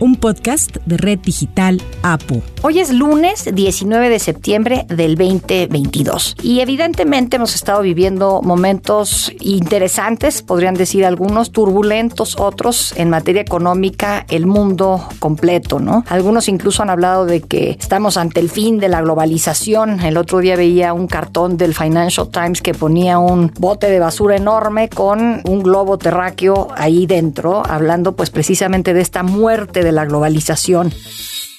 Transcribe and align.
un 0.00 0.16
podcast 0.16 0.76
de 0.86 0.96
Red 0.96 1.20
Digital 1.20 1.80
APO. 2.02 2.42
Hoy 2.62 2.80
es 2.80 2.92
lunes 2.92 3.48
19 3.52 4.08
de 4.08 4.18
septiembre 4.18 4.86
del 4.88 5.16
2022 5.16 6.36
y 6.42 6.60
evidentemente 6.60 7.36
hemos 7.36 7.54
estado 7.54 7.82
viviendo 7.82 8.40
momentos 8.42 9.32
interesantes, 9.40 10.42
podrían 10.42 10.74
decir 10.74 11.04
algunos, 11.04 11.52
turbulentos, 11.52 12.36
otros 12.38 12.94
en 12.96 13.10
materia 13.10 13.42
económica, 13.42 14.24
el 14.28 14.46
mundo 14.46 15.06
completo, 15.18 15.78
¿no? 15.78 16.04
Algunos 16.08 16.48
incluso 16.48 16.82
han 16.82 16.90
hablado 16.90 17.26
de 17.26 17.40
que 17.40 17.70
estamos 17.70 18.16
ante 18.16 18.40
el 18.40 18.50
fin 18.50 18.78
de 18.78 18.88
la 18.88 19.00
globalización. 19.00 20.00
El 20.00 20.16
otro 20.16 20.38
día 20.38 20.56
veía 20.56 20.92
un 20.92 21.06
cartón 21.06 21.56
del 21.56 21.74
Financial 21.74 22.28
Times 22.28 22.62
que 22.62 22.74
ponía 22.74 23.18
un 23.18 23.52
bote 23.58 23.88
de 23.88 23.98
basura 23.98 24.36
enorme 24.36 24.88
con 24.88 25.42
un 25.44 25.62
globo 25.62 25.98
terráqueo 25.98 26.68
ahí 26.76 27.06
dentro, 27.06 27.62
hablando 27.66 28.16
pues 28.16 28.30
precisamente 28.30 28.94
de 28.94 29.00
esta 29.00 29.22
muerte 29.22 29.82
de 29.82 29.87
la 29.92 30.04
globalización. 30.04 30.92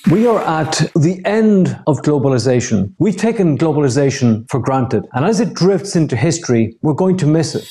We 0.10 0.26
are 0.28 0.40
at 0.40 0.90
the 0.96 1.22
end 1.26 1.78
of 1.86 2.02
globalization. 2.02 2.94
We've 3.00 3.18
taken 3.18 3.58
globalization 3.58 4.50
for 4.50 4.60
granted, 4.60 5.06
and 5.14 5.26
as 5.26 5.40
it 5.40 5.54
drifts 5.54 5.96
into 5.96 6.16
history, 6.16 6.78
we're 6.82 6.94
going 6.94 7.18
to 7.18 7.28
miss 7.28 7.54
it. 7.54 7.68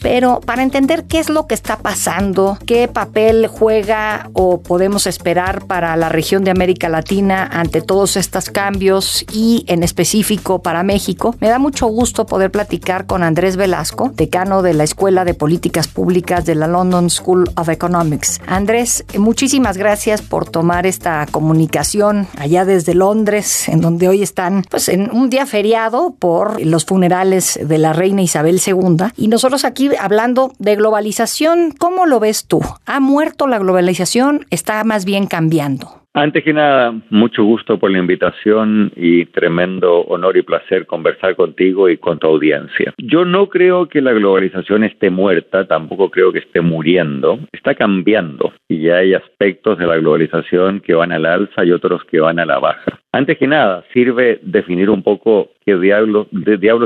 Pero 0.00 0.40
para 0.40 0.62
entender 0.62 1.04
qué 1.04 1.18
es 1.18 1.28
lo 1.28 1.46
que 1.46 1.54
está 1.54 1.78
pasando, 1.78 2.58
qué 2.66 2.88
papel 2.88 3.46
juega 3.46 4.30
o 4.32 4.60
podemos 4.60 5.06
esperar 5.06 5.66
para 5.66 5.96
la 5.96 6.08
región 6.08 6.44
de 6.44 6.50
América 6.50 6.88
Latina 6.88 7.48
ante 7.50 7.80
todos 7.80 8.16
estos 8.16 8.50
cambios 8.50 9.24
y 9.32 9.64
en 9.68 9.82
específico 9.82 10.62
para 10.62 10.82
México, 10.82 11.34
me 11.40 11.48
da 11.48 11.58
mucho 11.58 11.86
gusto 11.86 12.26
poder 12.26 12.50
platicar 12.50 13.06
con 13.06 13.22
Andrés 13.22 13.56
Velasco, 13.56 14.12
decano 14.14 14.62
de 14.62 14.74
la 14.74 14.84
Escuela 14.84 15.24
de 15.24 15.34
Políticas 15.34 15.88
Públicas 15.88 16.44
de 16.44 16.54
la 16.54 16.66
London 16.66 17.10
School 17.10 17.50
of 17.56 17.68
Economics. 17.68 18.40
Andrés, 18.46 19.04
muchísimas 19.18 19.76
gracias 19.76 20.22
por 20.22 20.48
tomar 20.48 20.86
esta 20.86 21.26
comunicación 21.30 22.26
allá 22.38 22.64
desde 22.64 22.94
Londres, 22.94 23.68
en 23.68 23.80
donde 23.80 24.08
hoy 24.08 24.22
están 24.22 24.64
pues 24.70 24.88
en 24.88 25.10
un 25.10 25.30
día 25.30 25.46
feriado 25.46 26.14
por 26.18 26.60
los 26.64 26.84
funerales 26.84 27.58
de 27.62 27.78
la 27.78 27.92
reina 27.92 28.22
Isabel 28.22 28.60
II 28.64 29.06
y 29.16 29.28
nosotros 29.28 29.64
aquí 29.64 29.85
hablando 29.98 30.52
de 30.58 30.76
globalización, 30.76 31.72
¿cómo 31.78 32.06
lo 32.06 32.20
ves 32.20 32.46
tú? 32.46 32.60
¿Ha 32.86 33.00
muerto 33.00 33.46
la 33.46 33.58
globalización? 33.58 34.46
¿Está 34.50 34.82
más 34.84 35.04
bien 35.04 35.26
cambiando? 35.26 36.06
Antes 36.16 36.44
que 36.44 36.54
nada, 36.54 36.94
mucho 37.10 37.44
gusto 37.44 37.78
por 37.78 37.90
la 37.90 37.98
invitación 37.98 38.90
y 38.96 39.26
tremendo 39.26 40.00
honor 40.04 40.38
y 40.38 40.42
placer 40.42 40.86
conversar 40.86 41.36
contigo 41.36 41.90
y 41.90 41.98
con 41.98 42.18
tu 42.18 42.26
audiencia. 42.26 42.94
Yo 42.96 43.26
no 43.26 43.50
creo 43.50 43.86
que 43.90 44.00
la 44.00 44.14
globalización 44.14 44.82
esté 44.84 45.10
muerta, 45.10 45.66
tampoco 45.66 46.10
creo 46.10 46.32
que 46.32 46.38
esté 46.38 46.62
muriendo, 46.62 47.38
está 47.52 47.74
cambiando 47.74 48.54
y 48.66 48.80
ya 48.80 48.96
hay 48.96 49.12
aspectos 49.12 49.76
de 49.76 49.86
la 49.86 49.98
globalización 49.98 50.80
que 50.80 50.94
van 50.94 51.12
al 51.12 51.26
alza 51.26 51.66
y 51.66 51.72
otros 51.72 52.02
que 52.04 52.18
van 52.18 52.38
a 52.38 52.46
la 52.46 52.60
baja. 52.60 52.98
Antes 53.16 53.38
que 53.38 53.46
nada, 53.46 53.82
sirve 53.94 54.40
definir 54.42 54.90
un 54.90 55.02
poco 55.02 55.48
qué 55.64 55.74
diablo, 55.78 56.28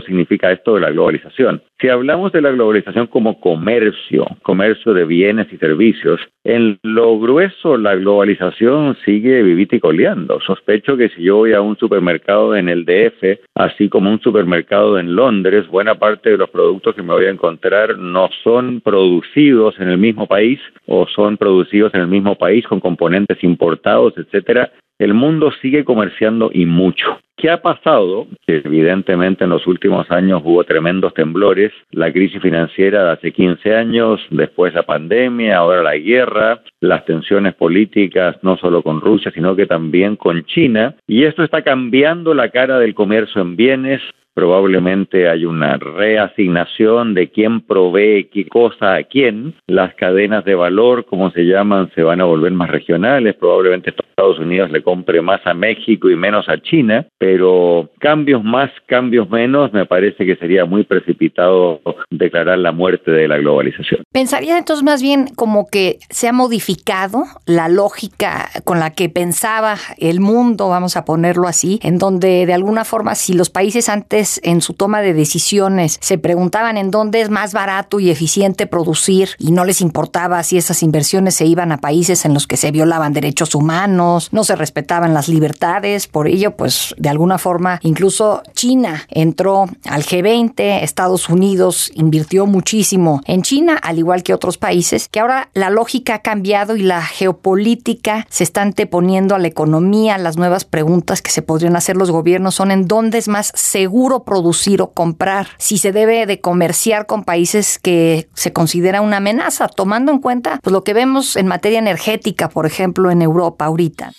significa 0.06 0.52
esto 0.52 0.76
de 0.76 0.80
la 0.80 0.92
globalización. 0.92 1.60
Si 1.80 1.88
hablamos 1.88 2.30
de 2.30 2.40
la 2.40 2.52
globalización 2.52 3.08
como 3.08 3.40
comercio, 3.40 4.28
comercio 4.42 4.94
de 4.94 5.06
bienes 5.06 5.52
y 5.52 5.56
servicios, 5.56 6.20
en 6.44 6.78
lo 6.84 7.18
grueso 7.18 7.76
la 7.76 7.96
globalización 7.96 8.96
sigue 9.04 9.42
vivita 9.42 9.74
y 9.74 9.80
coleando. 9.80 10.40
Sospecho 10.40 10.96
que 10.96 11.08
si 11.08 11.24
yo 11.24 11.38
voy 11.38 11.52
a 11.52 11.62
un 11.62 11.76
supermercado 11.76 12.54
en 12.54 12.68
el 12.68 12.84
DF, 12.84 13.40
así 13.56 13.88
como 13.88 14.08
un 14.08 14.20
supermercado 14.20 15.00
en 15.00 15.16
Londres, 15.16 15.66
buena 15.66 15.96
parte 15.96 16.30
de 16.30 16.38
los 16.38 16.50
productos 16.50 16.94
que 16.94 17.02
me 17.02 17.12
voy 17.12 17.24
a 17.24 17.30
encontrar 17.30 17.98
no 17.98 18.30
son 18.44 18.80
producidos 18.82 19.80
en 19.80 19.88
el 19.88 19.98
mismo 19.98 20.28
país 20.28 20.60
o 20.86 21.08
son 21.08 21.36
producidos 21.36 21.92
en 21.94 22.02
el 22.02 22.06
mismo 22.06 22.36
país 22.36 22.64
con 22.68 22.78
componentes 22.78 23.42
importados, 23.42 24.14
etcétera, 24.16 24.70
el 25.00 25.14
mundo 25.14 25.50
sigue 25.62 25.82
comerciando 25.82 26.50
y 26.52 26.66
mucho. 26.66 27.18
¿Qué 27.38 27.48
ha 27.48 27.62
pasado? 27.62 28.26
Evidentemente 28.46 29.44
en 29.44 29.50
los 29.50 29.66
últimos 29.66 30.10
años 30.10 30.42
hubo 30.44 30.62
tremendos 30.64 31.14
temblores, 31.14 31.72
la 31.90 32.12
crisis 32.12 32.42
financiera 32.42 33.04
de 33.04 33.10
hace 33.12 33.32
15 33.32 33.74
años, 33.74 34.20
después 34.28 34.74
la 34.74 34.82
pandemia, 34.82 35.56
ahora 35.56 35.82
la 35.82 35.96
guerra, 35.96 36.60
las 36.80 37.06
tensiones 37.06 37.54
políticas 37.54 38.36
no 38.42 38.58
solo 38.58 38.82
con 38.82 39.00
Rusia, 39.00 39.32
sino 39.34 39.56
que 39.56 39.64
también 39.64 40.16
con 40.16 40.44
China, 40.44 40.94
y 41.06 41.24
esto 41.24 41.42
está 41.44 41.62
cambiando 41.62 42.34
la 42.34 42.50
cara 42.50 42.78
del 42.78 42.94
comercio 42.94 43.40
en 43.40 43.56
bienes, 43.56 44.02
probablemente 44.40 45.28
hay 45.28 45.44
una 45.44 45.76
reasignación 45.76 47.12
de 47.12 47.28
quién 47.28 47.60
provee 47.60 48.30
qué 48.32 48.48
cosa 48.48 48.94
a 48.94 49.02
quién. 49.02 49.54
Las 49.66 49.94
cadenas 49.96 50.46
de 50.46 50.54
valor, 50.54 51.04
como 51.04 51.30
se 51.30 51.42
llaman, 51.42 51.90
se 51.94 52.02
van 52.02 52.22
a 52.22 52.24
volver 52.24 52.50
más 52.52 52.70
regionales. 52.70 53.36
Probablemente 53.36 53.92
Estados 54.20 54.38
Unidos 54.38 54.70
le 54.70 54.82
compre 54.82 55.22
más 55.22 55.40
a 55.46 55.54
México 55.54 56.10
y 56.10 56.14
menos 56.14 56.46
a 56.50 56.60
China, 56.60 57.06
pero 57.16 57.88
cambios 58.00 58.44
más, 58.44 58.70
cambios 58.86 59.30
menos, 59.30 59.72
me 59.72 59.86
parece 59.86 60.26
que 60.26 60.36
sería 60.36 60.66
muy 60.66 60.84
precipitado 60.84 61.80
declarar 62.10 62.58
la 62.58 62.70
muerte 62.70 63.10
de 63.10 63.26
la 63.26 63.38
globalización. 63.38 64.02
Pensaría 64.12 64.58
entonces 64.58 64.84
más 64.84 65.00
bien 65.00 65.28
como 65.36 65.66
que 65.72 65.96
se 66.10 66.28
ha 66.28 66.34
modificado 66.34 67.24
la 67.46 67.70
lógica 67.70 68.50
con 68.64 68.78
la 68.78 68.90
que 68.90 69.08
pensaba 69.08 69.76
el 69.96 70.20
mundo, 70.20 70.68
vamos 70.68 70.98
a 70.98 71.06
ponerlo 71.06 71.48
así, 71.48 71.80
en 71.82 71.96
donde 71.96 72.44
de 72.44 72.52
alguna 72.52 72.84
forma 72.84 73.14
si 73.14 73.32
los 73.32 73.48
países 73.48 73.88
antes 73.88 74.29
en 74.42 74.60
su 74.60 74.74
toma 74.74 75.00
de 75.00 75.14
decisiones. 75.14 75.98
Se 76.00 76.18
preguntaban 76.18 76.76
en 76.76 76.90
dónde 76.90 77.20
es 77.20 77.30
más 77.30 77.52
barato 77.52 77.98
y 77.98 78.10
eficiente 78.10 78.66
producir 78.66 79.30
y 79.38 79.52
no 79.52 79.64
les 79.64 79.80
importaba 79.80 80.42
si 80.42 80.58
esas 80.58 80.82
inversiones 80.82 81.34
se 81.34 81.46
iban 81.46 81.72
a 81.72 81.78
países 81.78 82.24
en 82.24 82.34
los 82.34 82.46
que 82.46 82.56
se 82.56 82.70
violaban 82.70 83.12
derechos 83.12 83.54
humanos, 83.54 84.28
no 84.32 84.44
se 84.44 84.56
respetaban 84.56 85.14
las 85.14 85.28
libertades, 85.28 86.06
por 86.06 86.28
ello 86.28 86.56
pues 86.56 86.94
de 86.98 87.08
alguna 87.08 87.38
forma 87.38 87.80
incluso 87.82 88.42
China 88.54 89.06
entró 89.08 89.66
al 89.84 90.04
G20, 90.04 90.82
Estados 90.82 91.28
Unidos 91.28 91.90
invirtió 91.94 92.46
muchísimo 92.46 93.20
en 93.26 93.42
China, 93.42 93.78
al 93.82 93.98
igual 93.98 94.22
que 94.22 94.34
otros 94.34 94.58
países, 94.58 95.08
que 95.08 95.20
ahora 95.20 95.48
la 95.54 95.70
lógica 95.70 96.16
ha 96.16 96.22
cambiado 96.22 96.76
y 96.76 96.82
la 96.82 97.02
geopolítica 97.02 98.26
se 98.30 98.44
está 98.44 98.62
anteponiendo 98.62 99.34
a 99.34 99.38
la 99.38 99.48
economía, 99.48 100.18
las 100.18 100.36
nuevas 100.36 100.64
preguntas 100.64 101.22
que 101.22 101.30
se 101.30 101.42
podrían 101.42 101.76
hacer 101.76 101.96
los 101.96 102.10
gobiernos 102.10 102.54
son 102.54 102.70
en 102.70 102.86
dónde 102.86 103.18
es 103.18 103.28
más 103.28 103.52
seguro 103.54 104.19
producir 104.24 104.82
o 104.82 104.92
comprar, 104.92 105.48
si 105.58 105.78
se 105.78 105.92
debe 105.92 106.26
de 106.26 106.40
comerciar 106.40 107.06
con 107.06 107.24
países 107.24 107.78
que 107.78 108.28
se 108.34 108.52
considera 108.52 109.00
una 109.00 109.18
amenaza, 109.18 109.68
tomando 109.68 110.12
en 110.12 110.18
cuenta 110.18 110.60
pues, 110.62 110.72
lo 110.72 110.84
que 110.84 110.94
vemos 110.94 111.36
en 111.36 111.46
materia 111.46 111.78
energética, 111.78 112.48
por 112.48 112.66
ejemplo, 112.66 113.10
en 113.10 113.22
Europa 113.22 113.64
ahorita. 113.66 114.12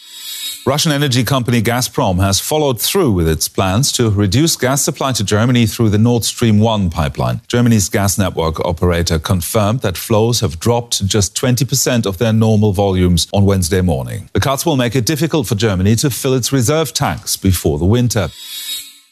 Russian 0.64 0.94
energy 0.94 1.24
company 1.24 1.60
Gazprom 1.60 2.20
has 2.20 2.40
followed 2.40 2.80
through 2.80 3.12
with 3.14 3.28
its 3.28 3.48
plans 3.48 3.92
to 3.94 4.12
reduce 4.12 4.56
gas 4.56 4.84
supply 4.84 5.12
to 5.14 5.24
Germany 5.24 5.66
through 5.66 5.90
the 5.90 5.98
Nord 5.98 6.24
Stream 6.24 6.60
1 6.60 6.92
pipeline. 6.92 7.42
Germany's 7.48 7.90
gas 7.90 8.20
network 8.20 8.60
operator 8.64 9.18
confirmed 9.18 9.80
that 9.80 9.98
flows 9.98 10.42
have 10.42 10.60
dropped 10.60 11.08
just 11.08 11.36
20% 11.36 12.06
of 12.06 12.20
their 12.20 12.32
normal 12.32 12.74
volumes 12.74 13.28
on 13.34 13.44
Wednesday 13.44 13.82
morning. 13.82 14.30
The 14.34 14.40
cuts 14.40 14.64
will 14.64 14.78
make 14.78 14.96
it 14.96 15.08
difficult 15.08 15.48
for 15.48 15.56
Germany 15.56 15.96
to 15.96 16.12
fill 16.12 16.36
its 16.36 16.54
reserve 16.54 16.94
tanks 16.94 17.38
before 17.38 17.80
the 17.80 17.86
winter. 17.86 18.30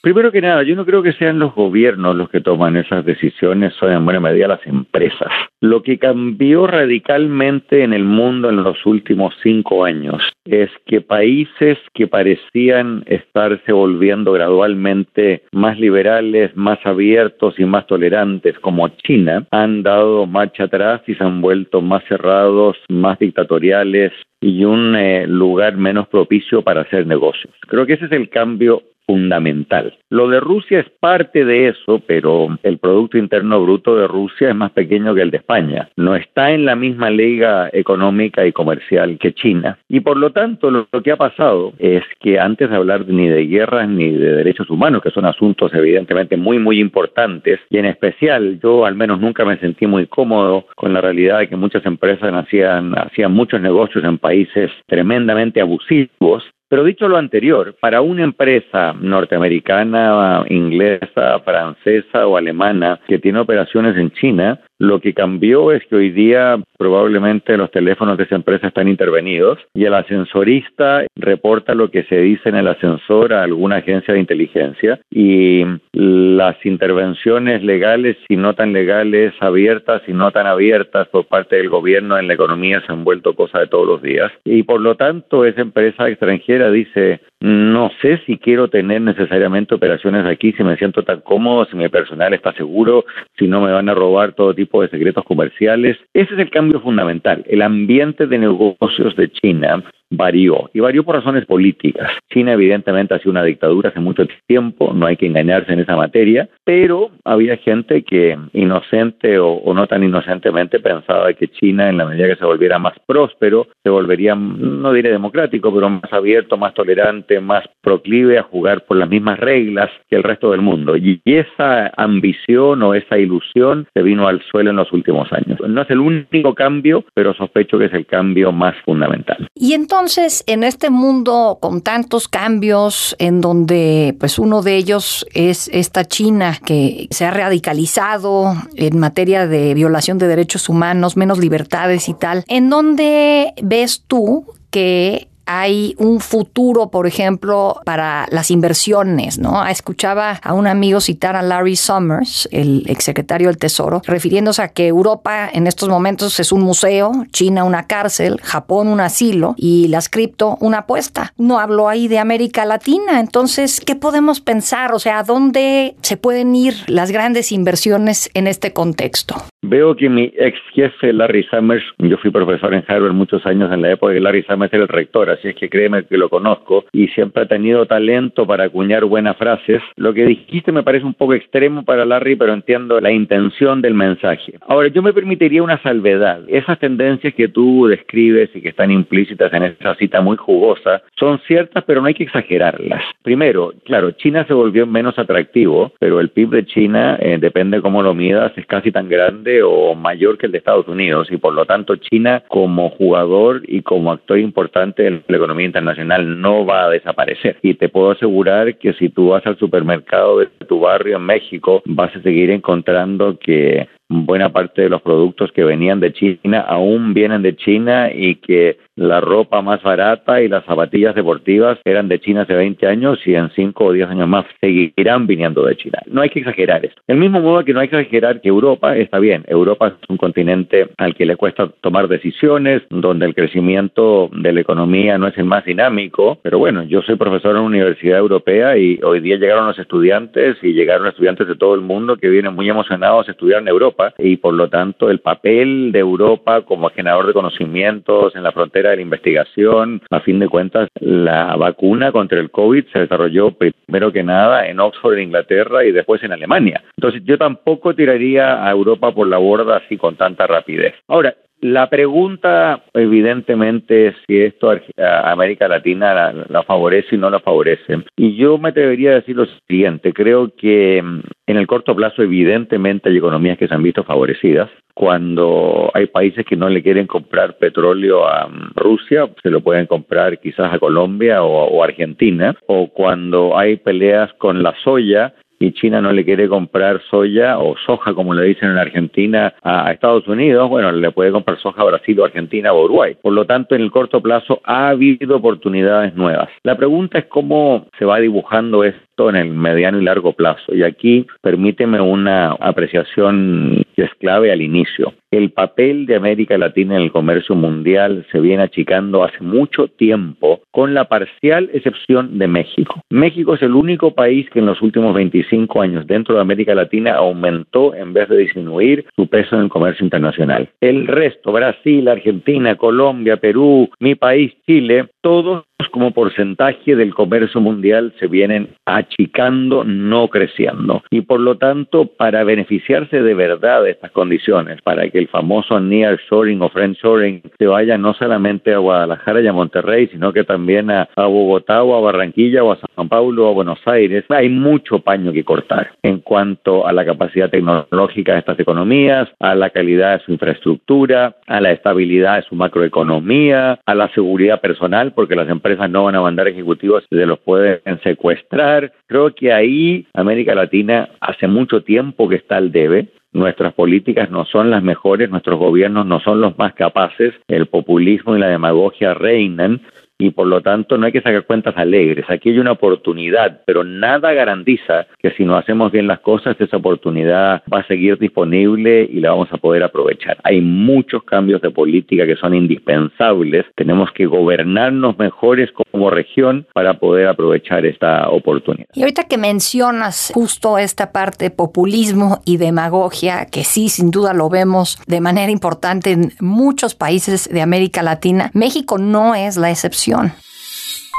Primero 0.02 0.32
que 0.32 0.40
nada, 0.40 0.64
yo 0.64 0.78
no 0.78 0.86
creo 0.86 1.04
que 1.04 1.12
sean 1.12 1.40
los 1.40 1.54
gobiernos 1.54 2.16
los 2.16 2.30
que 2.30 2.40
toman 2.40 2.78
esas 2.78 3.04
decisiones, 3.04 3.74
son 3.74 3.92
en 3.92 4.06
buena 4.06 4.22
medida 4.22 4.48
las 4.48 4.66
empresas. 4.66 5.28
Lo 5.60 5.84
que 5.84 6.00
cambió 6.00 6.68
radicalmente 6.68 7.84
en 7.84 7.92
el 7.92 8.06
mundo 8.06 8.50
en 8.50 8.64
los 8.64 8.86
últimos 8.86 9.34
cinco 9.44 9.84
años 9.84 10.22
es 10.46 10.70
que 10.86 11.02
países 11.02 11.78
que 11.94 12.08
parecían 12.08 13.04
estarse 13.08 13.74
volviendo 13.74 14.32
gradualmente 14.32 15.44
más 15.52 15.78
liberales, 15.78 16.56
más 16.56 16.80
abiertos 16.86 17.60
y 17.60 17.66
más 17.66 17.86
tolerantes, 17.86 18.58
como 18.60 18.88
China, 18.88 19.46
han 19.52 19.84
dado 19.84 20.26
marcha 20.26 20.64
atrás 20.64 21.02
y 21.08 21.16
se 21.16 21.24
han 21.26 21.42
vuelto 21.42 21.82
más 21.82 22.06
cerrados, 22.06 22.78
más 22.88 23.20
dictatoriales 23.20 24.14
y 24.42 24.64
un 24.64 24.96
eh, 24.96 25.28
lugar 25.28 25.76
menos 25.76 26.08
propicio 26.08 26.62
para 26.62 26.82
hacer 26.82 27.06
negocios. 27.06 27.54
Creo 27.68 27.86
que 27.86 27.94
ese 27.94 28.06
es 28.06 28.12
el 28.14 28.30
cambio 28.30 28.84
fundamental. 29.10 29.98
Lo 30.12 30.30
de 30.30 30.40
Rusia 30.40 30.82
es 30.82 30.90
parte 31.00 31.44
de 31.44 31.70
eso, 31.70 32.00
pero 32.06 32.60
el 32.62 32.78
Producto 32.78 33.18
Interno 33.18 33.60
Bruto 33.60 33.96
de 33.96 34.08
Rusia 34.08 34.50
es 34.50 34.56
más 34.56 34.70
pequeño 34.70 35.16
que 35.16 35.24
el 35.24 35.32
de 35.32 35.38
España. 35.38 35.90
No 35.96 36.16
está 36.16 36.52
en 36.52 36.64
la 36.64 36.76
misma 36.76 37.10
liga 37.10 37.72
económica 37.74 38.46
y 38.46 38.52
comercial 38.52 39.18
que 39.18 39.34
China. 39.34 39.80
Y 39.88 40.02
por 40.02 40.16
lo 40.16 40.32
tanto, 40.32 40.70
lo, 40.70 40.88
que 41.04 41.12
ha 41.12 41.18
pasado 41.18 41.74
es 41.80 42.04
que 42.20 42.40
antes 42.40 42.70
de 42.70 42.76
hablar 42.76 43.08
ni 43.08 43.28
de 43.28 43.48
guerras 43.48 43.90
ni 43.90 44.12
de 44.12 44.36
derechos 44.36 44.70
humanos, 44.70 45.02
que 45.02 45.10
son 45.10 45.26
asuntos 45.26 45.74
evidentemente 45.74 46.38
muy, 46.38 46.60
muy 46.60 46.80
importantes, 46.80 47.60
y 47.72 47.80
en 47.80 47.86
especial 47.86 48.60
yo 48.62 48.86
al 48.86 48.94
menos 48.94 49.20
nunca 49.20 49.44
me 49.44 49.58
sentí 49.58 49.88
muy 49.88 50.06
cómodo 50.06 50.68
con 50.76 50.94
la 50.94 51.02
realidad 51.02 51.40
de 51.40 51.50
que 51.50 51.56
muchas 51.56 51.84
empresas 51.88 52.32
hacían, 52.32 52.96
hacían 52.96 53.34
muchos 53.34 53.60
negocios 53.60 54.04
en 54.04 54.20
países 54.20 54.70
tremendamente 54.86 55.62
abusivos 55.62 56.44
pero 56.70 56.84
dicho 56.84 57.08
lo 57.08 57.18
anterior, 57.18 57.76
para 57.82 58.02
una 58.02 58.24
empresa 58.24 58.94
norteamericana, 58.94 60.46
inglesa, 60.50 61.40
francesa 61.40 62.28
o 62.28 62.38
alemana 62.38 63.00
que 63.08 63.18
tiene 63.18 63.40
operaciones 63.40 63.98
en 63.98 64.12
China, 64.12 64.60
lo 64.80 65.02
que 65.02 65.14
cambió 65.14 65.72
es 65.72 65.86
que 65.88 65.98
hoy 65.98 66.10
día 66.10 66.58
probablemente 66.78 67.58
los 67.58 67.70
teléfonos 67.70 68.18
de 68.18 68.24
esa 68.24 68.36
empresa 68.36 68.68
están 68.68 68.88
intervenidos 68.88 69.60
y 69.74 69.84
el 69.84 69.94
ascensorista 69.94 71.06
reporta 71.18 71.76
lo 71.76 71.92
que 71.92 72.04
se 72.04 72.18
dice 72.22 72.48
en 72.48 72.56
el 72.56 72.68
ascensor 72.68 73.34
a 73.34 73.44
alguna 73.44 73.78
agencia 73.78 74.14
de 74.14 74.22
inteligencia 74.22 75.00
y 75.12 75.66
las 75.92 76.66
intervenciones 76.66 77.62
legales, 77.64 78.16
si 78.30 78.38
no 78.38 78.56
tan 78.56 78.72
legales, 78.72 79.34
abiertas 79.42 80.02
y 80.08 80.14
no 80.14 80.32
tan 80.32 80.48
abiertas 80.48 81.10
por 81.10 81.26
parte 81.26 81.58
del 81.58 81.70
gobierno 81.70 82.18
en 82.18 82.28
la 82.28 82.34
economía 82.34 82.82
se 82.86 82.94
han 82.94 83.04
vuelto 83.04 83.36
cosa 83.36 83.60
de 83.60 83.68
todos 83.68 83.86
los 83.86 84.02
días. 84.02 84.32
Y 84.46 84.64
por 84.64 84.80
lo 84.80 84.96
tanto 84.96 85.44
esa 85.44 85.62
empresa 85.62 86.08
extranjera 86.08 86.72
dice 86.72 87.20
no 87.42 87.90
sé 88.02 88.22
si 88.26 88.38
quiero 88.38 88.70
tener 88.70 89.02
necesariamente 89.02 89.76
operaciones 89.76 90.26
aquí, 90.26 90.52
si 90.54 90.64
me 90.64 90.76
siento 90.76 91.04
tan 91.04 91.22
cómodo, 91.22 91.66
si 91.66 91.76
mi 91.78 91.88
personal 91.88 92.34
está 92.34 92.54
seguro, 92.54 93.06
si 93.38 93.48
no 93.48 93.62
me 93.62 93.72
van 93.72 93.88
a 93.88 93.94
robar 93.94 94.34
todo 94.34 94.54
tipo 94.54 94.82
de 94.82 94.90
secretos 94.90 95.24
comerciales. 95.24 95.98
Ese 96.14 96.34
es 96.34 96.40
el 96.40 96.50
cambio 96.50 96.82
fundamental. 96.82 97.44
El 97.48 97.62
ambiente 97.62 98.28
de 98.28 98.40
negocios 98.40 99.16
de 99.16 99.32
China 99.32 99.84
varió 100.10 100.70
y 100.74 100.80
varió 100.80 101.04
por 101.04 101.16
razones 101.16 101.46
políticas. 101.46 102.12
China 102.32 102.54
evidentemente 102.54 103.14
ha 103.14 103.20
sido 103.20 103.32
una 103.32 103.44
dictadura 103.44 103.90
hace 103.90 104.00
mucho 104.00 104.26
tiempo, 104.48 104.92
no 104.94 105.06
hay 105.06 105.18
que 105.18 105.28
engañarse 105.28 105.74
en 105.74 105.80
esa 105.80 105.96
materia, 105.96 106.50
pero 106.64 107.12
había 107.24 107.58
gente 107.58 108.04
que 108.04 108.38
inocente 108.54 109.40
o, 109.40 109.62
no 109.74 109.88
tan 109.88 110.04
inocentemente 110.04 110.80
pensaba 110.80 111.34
que 111.34 111.48
China 111.48 111.90
en 111.90 111.98
la 111.98 112.06
medida 112.06 112.28
que 112.28 112.36
se 112.36 112.46
volviera 112.46 112.80
más 112.80 112.94
próspero, 113.06 113.68
se 113.84 113.90
volvería, 113.90 114.36
no 114.36 114.92
diré 114.94 115.12
democrático, 115.12 115.74
pero 115.74 115.90
más 115.90 116.12
abierto, 116.12 116.58
más 116.58 116.74
tolerante, 116.74 117.40
más 117.40 117.66
proclive 117.82 118.38
a 118.38 118.44
jugar 118.44 118.86
por 118.86 118.98
las 118.98 119.10
mismas 119.10 119.40
reglas 119.40 119.90
que 120.10 120.16
el 120.16 120.24
resto 120.24 120.52
del 120.52 120.62
mundo. 120.62 120.98
Y 120.98 121.22
esa 121.26 121.92
ambición 121.98 122.82
o 122.84 122.94
esa 122.94 123.18
ilusión 123.18 123.88
se 123.94 124.02
vino 124.02 124.28
al 124.28 124.42
suelo 124.42 124.72
en 124.72 124.76
los 124.76 124.92
últimos 124.92 125.32
años. 125.32 125.60
No 125.68 125.82
es 125.82 125.90
el 125.90 126.00
único 126.00 126.54
cambio, 126.56 127.06
pero 127.14 127.34
sospecho 127.34 127.78
que 127.78 127.86
es 127.86 127.94
el 127.94 128.06
cambio 128.06 128.52
más 128.52 128.76
fundamental. 128.86 129.48
Y 129.56 129.74
entonces 129.74 129.99
entonces, 130.00 130.46
en 130.48 130.64
este 130.64 130.90
mundo 130.90 131.58
con 131.62 131.82
tantos 131.82 132.30
cambios, 132.30 133.18
en 133.20 133.42
donde 133.42 134.16
pues 134.18 134.40
uno 134.40 134.62
de 134.62 134.78
ellos 134.78 135.26
es 135.34 135.70
esta 135.74 136.06
China 136.06 136.58
que 136.66 137.10
se 137.12 137.26
ha 137.26 137.32
radicalizado 137.32 138.56
en 138.76 138.98
materia 138.98 139.46
de 139.46 139.74
violación 139.74 140.18
de 140.18 140.30
derechos 140.30 140.70
humanos, 140.70 141.18
menos 141.18 141.38
libertades 141.38 142.08
y 142.08 142.14
tal, 142.14 142.46
¿en 142.48 142.70
dónde 142.70 143.54
ves 143.62 144.06
tú 144.08 144.46
que 144.72 145.29
hay 145.52 145.96
un 145.98 146.20
futuro, 146.20 146.92
por 146.92 147.08
ejemplo, 147.08 147.82
para 147.84 148.28
las 148.30 148.52
inversiones, 148.52 149.40
¿no? 149.40 149.66
Escuchaba 149.66 150.40
a 150.44 150.54
un 150.54 150.68
amigo 150.68 151.02
citar 151.02 151.36
a 151.36 151.42
Larry 151.42 151.76
Summers, 151.76 152.48
el 152.52 152.84
exsecretario 152.88 153.48
del 153.48 153.58
Tesoro, 153.58 154.04
refiriéndose 154.06 154.62
a 154.62 154.68
que 154.68 154.86
Europa 154.86 155.50
en 155.52 155.66
estos 155.66 155.90
momentos 155.90 156.40
es 156.40 156.52
un 156.52 156.62
museo, 156.62 157.12
China 157.32 157.64
una 157.64 157.88
cárcel, 157.88 158.40
Japón 158.44 158.90
un 158.90 159.02
asilo 159.02 159.56
y 159.58 159.88
las 159.88 160.08
cripto 160.08 160.56
una 160.62 160.80
apuesta. 160.80 161.34
No 161.36 161.60
hablo 161.60 161.90
ahí 161.90 162.08
de 162.08 162.20
América 162.20 162.64
Latina, 162.66 163.20
entonces, 163.20 163.82
¿qué 163.84 163.96
podemos 163.96 164.42
pensar? 164.42 164.94
O 164.94 165.00
sea, 165.00 165.18
¿a 165.18 165.24
dónde 165.24 165.96
se 166.04 166.16
pueden 166.16 166.54
ir 166.54 166.76
las 166.86 167.10
grandes 167.10 167.52
inversiones 167.52 168.30
en 168.36 168.46
este 168.46 168.72
contexto? 168.72 169.36
Veo 169.62 169.94
que 169.94 170.08
mi 170.08 170.32
ex 170.38 170.58
jefe 170.74 171.12
Larry 171.12 171.44
Summers, 171.44 171.84
yo 171.98 172.18
fui 172.18 172.32
profesor 172.32 172.74
en 172.74 172.86
Harvard 172.88 173.12
muchos 173.12 173.46
años 173.46 173.70
en 173.74 173.82
la 173.82 173.92
época 173.92 174.14
que 174.14 174.22
Larry 174.22 174.44
Summers 174.44 174.72
era 174.72 174.84
el 174.84 174.88
rector, 174.88 175.30
así 175.30 175.50
es 175.50 175.56
que 175.56 175.70
créeme 175.70 176.06
que 176.06 176.18
lo 176.18 176.30
conozco 176.30 176.86
y 176.94 177.10
siempre 177.10 177.44
ha 177.44 177.46
tenido 177.46 177.86
talento 177.86 178.48
para 178.48 178.64
acuñar 178.64 179.04
buenas 179.04 179.36
frases. 179.36 179.82
Lo 179.98 180.14
que 180.14 180.26
dijiste 180.26 180.72
me 180.72 180.82
parece 180.82 181.06
un 181.06 181.14
poco 181.14 181.34
extremo 181.34 181.84
para 181.84 182.06
Larry, 182.06 182.38
pero 182.38 182.54
entiendo 182.54 183.02
la 183.02 183.12
intención 183.12 183.82
del 183.82 183.96
mensaje. 183.96 184.54
Ahora, 184.66 184.88
yo 184.88 185.02
me 185.02 185.12
permitiría 185.12 185.62
una 185.62 185.82
salvedad. 185.84 186.42
Esas 186.48 186.80
tendencias 186.80 187.34
que 187.34 187.50
tú 187.50 187.88
describes 187.88 188.50
y 188.56 188.62
que 188.62 188.70
están 188.70 188.92
implícitas 188.92 189.52
en 189.52 189.64
esa 189.64 189.94
cita 189.96 190.22
muy 190.22 190.38
jugosa 190.38 191.02
son 191.20 191.38
ciertas, 191.48 191.84
pero 191.84 192.00
no 192.00 192.08
hay 192.08 192.14
que 192.14 192.24
exagerarlas. 192.24 193.04
Primero, 193.24 193.74
claro, 193.84 194.12
China 194.12 194.46
se 194.48 194.54
volvió 194.54 194.88
menos 194.88 195.20
atractivo, 195.20 195.92
pero 196.00 196.22
el 196.22 196.30
PIB 196.30 196.50
de 196.50 196.66
China, 196.66 197.18
eh, 197.20 197.38
depende 197.42 197.82
cómo 197.82 198.02
lo 198.02 198.14
midas, 198.14 198.54
es 198.56 198.66
casi 198.66 198.90
tan 198.90 199.10
grande 199.10 199.49
o 199.64 199.96
mayor 199.96 200.38
que 200.38 200.46
el 200.46 200.52
de 200.52 200.60
Estados 200.60 200.88
Unidos 200.88 201.28
y 201.32 201.38
por 201.38 201.54
lo 201.54 201.66
tanto 201.66 201.96
China 201.96 202.44
como 202.48 202.90
jugador 202.92 203.62
y 203.68 203.82
como 203.82 204.12
actor 204.12 204.40
importante 204.40 205.08
en 205.08 205.24
la 205.28 205.38
economía 205.38 205.66
internacional 205.66 206.40
no 206.40 206.66
va 206.66 206.86
a 206.86 206.90
desaparecer. 206.90 207.58
Y 207.62 207.74
te 207.74 207.90
puedo 207.90 208.12
asegurar 208.12 208.78
que 208.78 208.94
si 208.94 209.10
tú 209.10 209.30
vas 209.30 209.46
al 209.46 209.58
supermercado 209.58 210.40
de 210.40 210.48
tu 210.68 210.82
barrio 210.82 211.18
en 211.18 211.24
México, 211.24 211.82
vas 211.86 212.16
a 212.16 212.22
seguir 212.22 212.52
encontrando 212.52 213.38
que 213.40 213.88
buena 214.10 214.50
parte 214.50 214.82
de 214.82 214.90
los 214.90 215.02
productos 215.02 215.52
que 215.52 215.64
venían 215.64 216.00
de 216.00 216.12
China 216.14 216.62
aún 216.62 217.14
vienen 217.14 217.44
de 217.44 217.56
China 217.56 218.10
y 218.12 218.36
que 218.36 218.78
la 218.96 219.22
ropa 219.22 219.62
más 219.62 219.82
barata 219.82 220.42
y 220.42 220.50
las 220.50 220.66
zapatillas 220.66 221.16
deportivas 221.16 221.78
eran 221.86 222.10
de 222.10 222.20
China 222.20 222.42
hace 222.42 222.54
20 222.54 222.86
años 222.88 223.20
y 223.26 223.36
en 223.36 223.50
5 223.52 223.86
o 223.86 223.92
10 223.94 224.10
años 224.10 224.28
más 224.28 224.46
seguirán 224.60 225.28
viniendo 225.28 225.64
de 225.64 225.78
China. 225.78 226.00
No 226.08 226.22
hay 226.22 226.30
que 226.30 226.40
exagerar 226.40 226.84
esto. 226.84 227.02
Del 227.08 227.18
mismo 227.18 227.40
modo 227.40 227.64
que 227.64 227.74
no 227.74 227.80
hay 227.80 227.88
que 227.88 228.00
exagerar 228.00 228.42
que 228.42 228.50
Europa 228.50 228.98
está 228.98 229.20
bien. 229.20 229.46
Europa 229.48 229.88
es 229.88 230.10
un 230.10 230.18
continente 230.18 230.90
al 230.98 231.16
que 231.16 231.26
le 231.26 231.38
cuesta 231.38 231.70
tomar 231.82 232.08
decisiones, 232.08 232.82
donde 232.90 233.26
el 233.26 233.36
crecimiento 233.36 234.30
de 234.34 234.52
la 234.52 234.62
economía 234.62 235.18
no 235.18 235.28
es 235.28 235.38
el 235.38 235.46
más 235.46 235.64
dinámico. 235.66 236.40
Pero 236.42 236.58
bueno, 236.58 236.84
yo 236.84 237.02
soy 237.04 237.16
profesor 237.16 237.52
en 237.52 237.62
una 237.62 237.68
universidad 237.68 238.18
europea 238.18 238.78
y 238.78 239.00
hoy 239.04 239.22
día 239.22 239.38
llegaron 239.38 239.68
los 239.68 239.80
estudiantes 239.80 240.58
y 240.62 240.74
llegaron 240.74 241.08
estudiantes 241.08 241.48
de 241.48 241.56
todo 241.56 241.76
el 241.76 241.82
mundo 241.82 242.18
que 242.18 242.28
vienen 242.28 242.56
muy 242.56 242.70
emocionados 242.70 243.28
a 243.28 243.32
estudiar 243.32 243.62
en 243.62 243.68
Europa 243.68 243.99
y 244.18 244.38
por 244.38 244.54
lo 244.54 244.70
tanto 244.70 245.10
el 245.10 245.20
papel 245.20 245.92
de 245.92 246.00
Europa 246.00 246.62
como 246.62 246.90
generador 246.90 247.28
de 247.28 247.34
conocimientos 247.34 248.36
en 248.36 248.44
la 248.44 248.52
frontera 248.52 248.92
de 248.92 248.98
la 248.98 249.02
investigación. 249.02 250.02
A 250.10 250.20
fin 250.22 250.40
de 250.40 250.48
cuentas, 250.48 250.90
la 251.00 251.56
vacuna 251.56 252.12
contra 252.12 252.40
el 252.40 252.52
COVID 252.52 252.86
se 252.92 253.00
desarrolló 253.00 253.52
primero 253.52 254.12
que 254.12 254.24
nada 254.24 254.68
en 254.68 254.80
Oxford, 254.80 255.16
en 255.16 255.24
Inglaterra, 255.24 255.84
y 255.84 255.92
después 255.92 256.24
en 256.24 256.32
Alemania. 256.32 256.84
Entonces, 256.98 257.22
yo 257.26 257.38
tampoco 257.38 257.94
tiraría 257.94 258.66
a 258.66 258.72
Europa 258.72 259.14
por 259.14 259.28
la 259.28 259.38
borda 259.38 259.78
así 259.78 259.98
con 259.98 260.16
tanta 260.16 260.48
rapidez. 260.48 260.96
Ahora, 261.08 261.36
la 261.62 261.90
pregunta, 261.90 262.84
evidentemente, 262.94 264.08
es 264.08 264.16
si 264.28 264.40
esto 264.40 264.72
a 264.72 265.32
América 265.32 265.68
Latina 265.68 266.34
la, 266.48 266.64
favorece 266.64 267.16
y 267.16 267.18
no 267.18 267.30
la 267.30 267.40
favorece. 267.40 268.04
Y 268.16 268.36
yo 268.36 268.58
me 268.58 268.70
atrevería 268.70 269.12
a 269.12 269.16
decir 269.16 269.36
lo 269.36 269.46
siguiente. 269.68 270.14
Creo 270.14 270.54
que 270.56 271.02
mm, 271.02 271.22
en 271.48 271.58
el 271.58 271.68
corto 271.68 271.96
plazo, 271.96 272.24
evidentemente, 272.24 273.10
hay 273.10 273.18
economías 273.18 273.58
que 273.58 273.68
se 273.68 273.74
han 273.74 273.84
visto 273.84 274.04
favorecidas. 274.04 274.70
Cuando 274.94 275.92
hay 275.94 276.08
países 276.08 276.46
que 276.46 276.56
no 276.56 276.70
le 276.70 276.84
quieren 276.84 277.08
comprar 277.08 277.58
petróleo 277.58 278.28
a 278.28 278.48
mm, 278.48 278.72
Rusia, 278.76 279.30
se 279.42 279.50
lo 279.50 279.62
pueden 279.62 279.86
comprar 279.86 280.40
quizás 280.40 280.74
a 280.74 280.80
Colombia 280.80 281.44
o, 281.44 281.66
o 281.66 281.84
Argentina. 281.84 282.56
O 282.68 282.88
cuando 282.88 283.58
hay 283.58 283.78
peleas 283.78 284.32
con 284.34 284.64
la 284.64 284.74
soya, 284.84 285.34
y 285.60 285.74
China 285.74 286.02
no 286.02 286.12
le 286.12 286.24
quiere 286.24 286.48
comprar 286.48 287.02
soya 287.10 287.60
o 287.60 287.76
soja, 287.86 288.14
como 288.14 288.34
le 288.34 288.46
dicen 288.46 288.70
en 288.70 288.78
Argentina, 288.78 289.54
a 289.62 289.92
Estados 289.92 290.28
Unidos, 290.28 290.70
bueno, 290.70 290.92
le 290.92 291.12
puede 291.12 291.32
comprar 291.32 291.60
soja 291.60 291.82
a 291.82 291.86
Brasil 291.86 292.20
o 292.20 292.26
Argentina 292.26 292.72
o 292.72 292.86
Uruguay. 292.86 293.18
Por 293.22 293.34
lo 293.34 293.46
tanto, 293.46 293.76
en 293.76 293.82
el 293.82 293.92
corto 293.92 294.22
plazo 294.22 294.62
ha 294.64 294.90
habido 294.90 295.38
oportunidades 295.38 296.16
nuevas. 296.16 296.50
La 296.64 296.78
pregunta 296.78 297.20
es 297.20 297.26
cómo 297.26 297.88
se 297.98 298.06
va 298.06 298.20
dibujando 298.20 298.84
en 299.28 299.36
el 299.36 299.50
mediano 299.50 300.00
y 300.00 300.06
largo 300.06 300.34
plazo. 300.34 300.74
Y 300.74 300.84
aquí 300.84 301.26
permíteme 301.42 302.00
una 302.00 302.52
apreciación 302.52 303.84
que 303.96 304.04
es 304.04 304.14
clave 304.20 304.52
al 304.52 304.62
inicio. 304.62 305.14
El 305.32 305.52
papel 305.52 306.06
de 306.06 306.16
América 306.16 306.58
Latina 306.58 306.96
en 306.96 307.02
el 307.02 307.12
comercio 307.12 307.56
mundial 307.56 308.26
se 308.32 308.40
viene 308.40 308.64
achicando 308.64 309.24
hace 309.24 309.42
mucho 309.42 309.88
tiempo, 309.88 310.62
con 310.72 310.94
la 310.94 311.06
parcial 311.06 311.70
excepción 311.74 312.40
de 312.40 312.48
México. 312.48 313.02
México 313.10 313.56
es 313.56 313.62
el 313.62 313.74
único 313.74 314.16
país 314.16 314.50
que 314.50 314.60
en 314.60 314.66
los 314.66 314.82
últimos 314.82 315.14
25 315.14 315.82
años 315.82 316.08
dentro 316.08 316.36
de 316.36 316.42
América 316.42 316.74
Latina 316.74 317.16
aumentó 317.16 317.94
en 317.94 318.14
vez 318.14 318.30
de 318.30 318.38
disminuir 318.38 319.06
su 319.16 319.28
peso 319.28 319.56
en 319.56 319.64
el 319.64 319.70
comercio 319.70 320.04
internacional. 320.04 320.70
El 320.82 321.08
resto, 321.08 321.52
Brasil, 321.52 322.08
Argentina, 322.08 322.76
Colombia, 322.76 323.38
Perú, 323.38 323.90
mi 324.00 324.16
país, 324.16 324.54
Chile, 324.66 325.10
todos 325.22 325.66
como 325.88 326.12
porcentaje 326.12 326.96
del 326.96 327.14
comercio 327.14 327.62
mundial 327.62 328.14
se 328.20 328.28
vienen 328.28 328.70
achicando, 328.86 329.84
no 329.84 330.28
creciendo. 330.28 331.04
Y 331.10 331.22
por 331.22 331.40
lo 331.40 331.58
tanto, 331.58 332.06
para 332.06 332.44
beneficiarse 332.44 333.22
de 333.22 333.34
verdad 333.34 333.84
de 333.84 333.92
estas 333.92 334.12
condiciones, 334.12 334.82
para 334.82 335.10
que 335.10 335.20
el 335.20 335.28
famoso 335.28 335.80
nearshoring 335.80 336.62
o 336.62 336.70
friendshoring 336.70 337.42
se 337.58 337.68
vaya 337.68 337.98
no 337.98 338.14
solamente 338.14 338.74
a 338.74 338.80
Guadalajara 338.80 339.42
y 339.42 339.48
a 339.48 339.54
Monterrey, 339.54 340.08
sino 340.08 340.34
que 340.34 340.44
también 340.44 340.92
a, 340.92 341.08
a 341.16 341.26
Bogotá 341.26 341.84
o 341.84 341.96
a 341.96 342.02
Barranquilla 342.02 342.64
o 342.64 342.72
a 342.72 342.80
San 342.96 343.08
Paulo 343.08 343.48
o 343.48 343.50
a 343.50 343.54
Buenos 343.54 343.80
Aires, 343.86 344.26
hay 344.30 344.50
mucho 344.50 345.00
paño 345.00 345.32
que 345.32 345.44
cortar 345.44 345.92
en 346.04 346.20
cuanto 346.20 346.86
a 346.86 346.92
la 346.92 347.06
capacidad 347.06 347.50
tecnológica 347.50 348.34
de 348.34 348.40
estas 348.40 348.60
economías, 348.60 349.30
a 349.40 349.56
la 349.56 349.70
calidad 349.70 350.18
de 350.18 350.26
su 350.26 350.32
infraestructura, 350.32 351.36
a 351.48 351.62
la 351.62 351.72
estabilidad 351.72 352.38
de 352.38 352.44
su 352.44 352.56
macroeconomía, 352.56 353.80
a 353.86 353.96
la 353.96 354.10
seguridad 354.10 354.60
personal, 354.60 355.14
porque 355.14 355.36
las 355.36 355.50
empresas 355.50 355.69
no 355.90 356.06
van 356.06 356.16
a 356.16 356.22
mandar 356.22 356.48
ejecutivos, 356.48 357.04
se 357.10 357.26
los 357.26 357.40
pueden 357.40 357.82
secuestrar. 358.04 358.92
Creo 359.08 359.34
que 359.34 359.54
ahí 359.54 360.08
América 360.14 360.56
Latina 360.56 361.10
hace 361.20 361.48
mucho 361.48 361.84
tiempo 361.84 362.28
que 362.30 362.36
está 362.36 362.58
al 362.58 362.72
debe 362.72 363.08
nuestras 363.32 363.74
políticas 363.74 364.32
no 364.32 364.46
son 364.46 364.72
las 364.72 364.82
mejores, 364.82 365.30
nuestros 365.30 365.60
gobiernos 365.60 366.06
no 366.06 366.20
son 366.20 366.42
los 366.42 366.58
más 366.58 366.74
capaces, 366.74 367.34
el 367.48 367.68
populismo 367.68 368.36
y 368.36 368.40
la 368.40 368.48
demagogia 368.48 369.14
reinan 369.14 369.82
y 370.22 370.32
por 370.32 370.48
lo 370.48 370.62
tanto 370.62 370.98
no 370.98 371.06
hay 371.06 371.14
que 371.14 371.22
sacar 371.22 371.46
cuentas 371.46 371.78
alegres. 371.78 372.26
Aquí 372.30 372.50
hay 372.50 372.60
una 372.60 372.74
oportunidad, 372.74 373.62
pero 373.66 373.86
nada 373.86 374.34
garantiza 374.34 375.08
que 375.18 375.32
si 375.32 375.46
no 375.46 375.56
hacemos 375.56 375.94
bien 375.94 376.08
las 376.08 376.20
cosas, 376.20 376.58
esa 376.60 376.78
oportunidad 376.78 377.64
va 377.74 377.80
a 377.80 377.88
seguir 377.88 378.20
disponible 378.20 379.08
y 379.10 379.22
la 379.22 379.32
vamos 379.32 379.48
a 379.52 379.58
poder 379.58 379.82
aprovechar. 379.82 380.38
Hay 380.44 380.60
muchos 380.60 381.24
cambios 381.24 381.62
de 381.62 381.72
política 381.72 382.26
que 382.26 382.36
son 382.36 382.54
indispensables. 382.54 383.66
Tenemos 383.76 384.12
que 384.12 384.26
gobernarnos 384.26 385.18
mejores 385.18 385.70
como 385.72 386.10
región 386.10 386.68
para 386.74 386.96
poder 386.96 387.30
aprovechar 387.30 387.86
esta 387.86 388.30
oportunidad. 388.30 388.88
Y 388.94 389.02
ahorita 389.02 389.24
que 389.24 389.38
mencionas 389.38 390.32
justo 390.34 390.78
esta 390.78 391.14
parte 391.14 391.50
populismo 391.50 392.42
y 392.46 392.58
demagogia, 392.58 393.46
que 393.46 393.64
sí, 393.64 393.88
sin 393.88 394.12
duda 394.12 394.34
lo 394.34 394.50
vemos 394.50 395.02
de 395.08 395.22
manera 395.22 395.50
importante 395.50 396.12
en 396.12 396.34
muchos 396.42 396.94
países 396.94 397.48
de 397.50 397.62
América 397.62 398.04
Latina, 398.04 398.52
México 398.54 398.98
no 398.98 399.34
es 399.34 399.56
la 399.56 399.70
excepción 399.70 400.09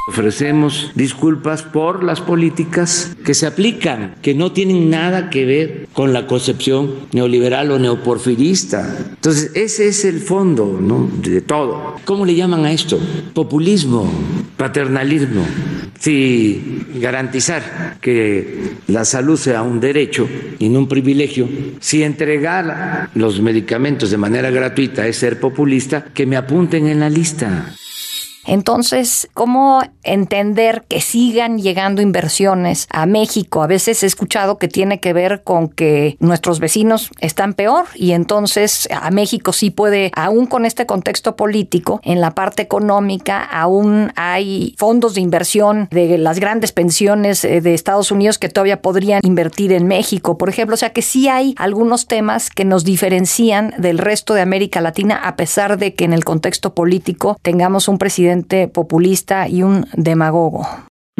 Ofrecemos 0.09 0.91
disculpas 0.97 1.63
por 1.63 2.03
las 2.03 2.21
políticas 2.21 3.17
que 3.25 3.33
se 3.33 3.47
aplican, 3.47 4.17
que 4.23 4.35
no 4.35 4.51
tienen 4.51 4.91
nada 4.91 5.31
que 5.31 5.45
ver 5.45 5.89
con 5.93 6.13
la 6.13 6.27
concepción 6.27 7.07
neoliberal 7.13 7.71
o 7.71 7.79
neoporfirista. 7.79 8.97
Entonces, 9.11 9.53
ese 9.55 9.87
es 9.87 10.05
el 10.05 10.19
fondo 10.19 10.81
de 11.23 11.43
todo. 11.43 11.97
¿Cómo 12.05 12.25
le 12.25 12.35
llaman 12.35 12.65
a 12.65 12.73
esto? 12.73 12.99
Populismo, 13.35 14.11
paternalismo. 14.57 15.45
Si 16.01 16.87
garantizar 16.97 17.99
que 18.01 18.73
la 18.89 19.05
salud 19.05 19.39
sea 19.39 19.63
un 19.63 19.79
derecho 19.79 20.29
y 20.59 20.71
no 20.71 20.81
un 20.81 20.89
privilegio, 20.89 21.49
si 21.79 22.03
entregar 22.03 23.11
los 23.15 23.41
medicamentos 23.41 24.11
de 24.11 24.17
manera 24.17 24.51
gratuita 24.51 25.07
es 25.07 25.19
ser 25.19 25.39
populista, 25.39 26.07
que 26.13 26.27
me 26.27 26.37
apunten 26.37 26.89
en 26.89 27.01
la 27.01 27.11
lista. 27.11 27.77
Entonces, 28.51 29.29
¿cómo 29.33 29.81
entender 30.03 30.83
que 30.89 31.01
sigan 31.01 31.59
llegando 31.59 32.03
inversiones 32.03 32.89
a 32.91 33.07
México? 33.07 33.63
A 33.63 33.69
veces 33.69 34.03
he 34.03 34.07
escuchado 34.07 34.59
que 34.59 34.67
tiene 34.67 34.99
que 34.99 35.13
ver 35.13 35.45
con 35.45 35.69
que 35.69 36.17
nuestros 36.19 36.59
vecinos 36.59 37.11
están 37.21 37.55
peor 37.55 37.85
y 37.95 38.11
entonces 38.11 38.89
a 38.91 39.13
México 39.13 39.53
sí 39.53 39.71
puede, 39.71 40.11
aún 40.17 40.47
con 40.47 40.67
este 40.67 40.85
contexto 40.85 41.37
político, 41.37 42.01
en 42.03 42.21
la 42.21 42.33
parte 42.33 42.63
económica, 42.63 43.41
aún 43.45 44.13
hay 44.17 44.75
fondos 44.77 45.15
de 45.15 45.21
inversión 45.21 45.87
de 45.93 46.19
las 46.19 46.41
grandes 46.41 46.73
pensiones 46.73 47.45
eh, 47.45 47.61
de 47.61 47.73
Estados 47.73 48.11
Unidos 48.11 48.39
que 48.39 48.49
todavía 48.49 48.83
podrían 48.83 49.21
invertir 49.23 49.73
en 49.73 49.87
México, 49.87 50.39
por 50.39 50.49
ejemplo. 50.49 50.75
O 50.75 50.77
sea 50.77 50.91
que 50.91 51.03
sí 51.03 51.29
hay 51.29 51.55
algunos 51.57 52.09
temas 52.09 52.51
que 52.51 52.65
nos 52.65 52.83
diferencian 52.83 53.75
del 53.79 53.99
resto 53.99 54.35
de 54.35 54.41
América 54.41 54.81
Latina, 54.81 55.21
a 55.23 55.37
pesar 55.37 55.79
de 55.79 55.95
que 55.95 56.05
en 56.05 56.13
el 56.13 56.25
contexto 56.25 56.75
político 56.75 57.39
tengamos 57.43 57.87
un 57.87 57.99
presidente 57.99 58.40
populista 58.73 59.49
y 59.49 59.63
un 59.63 59.87
demagogo. 59.95 60.67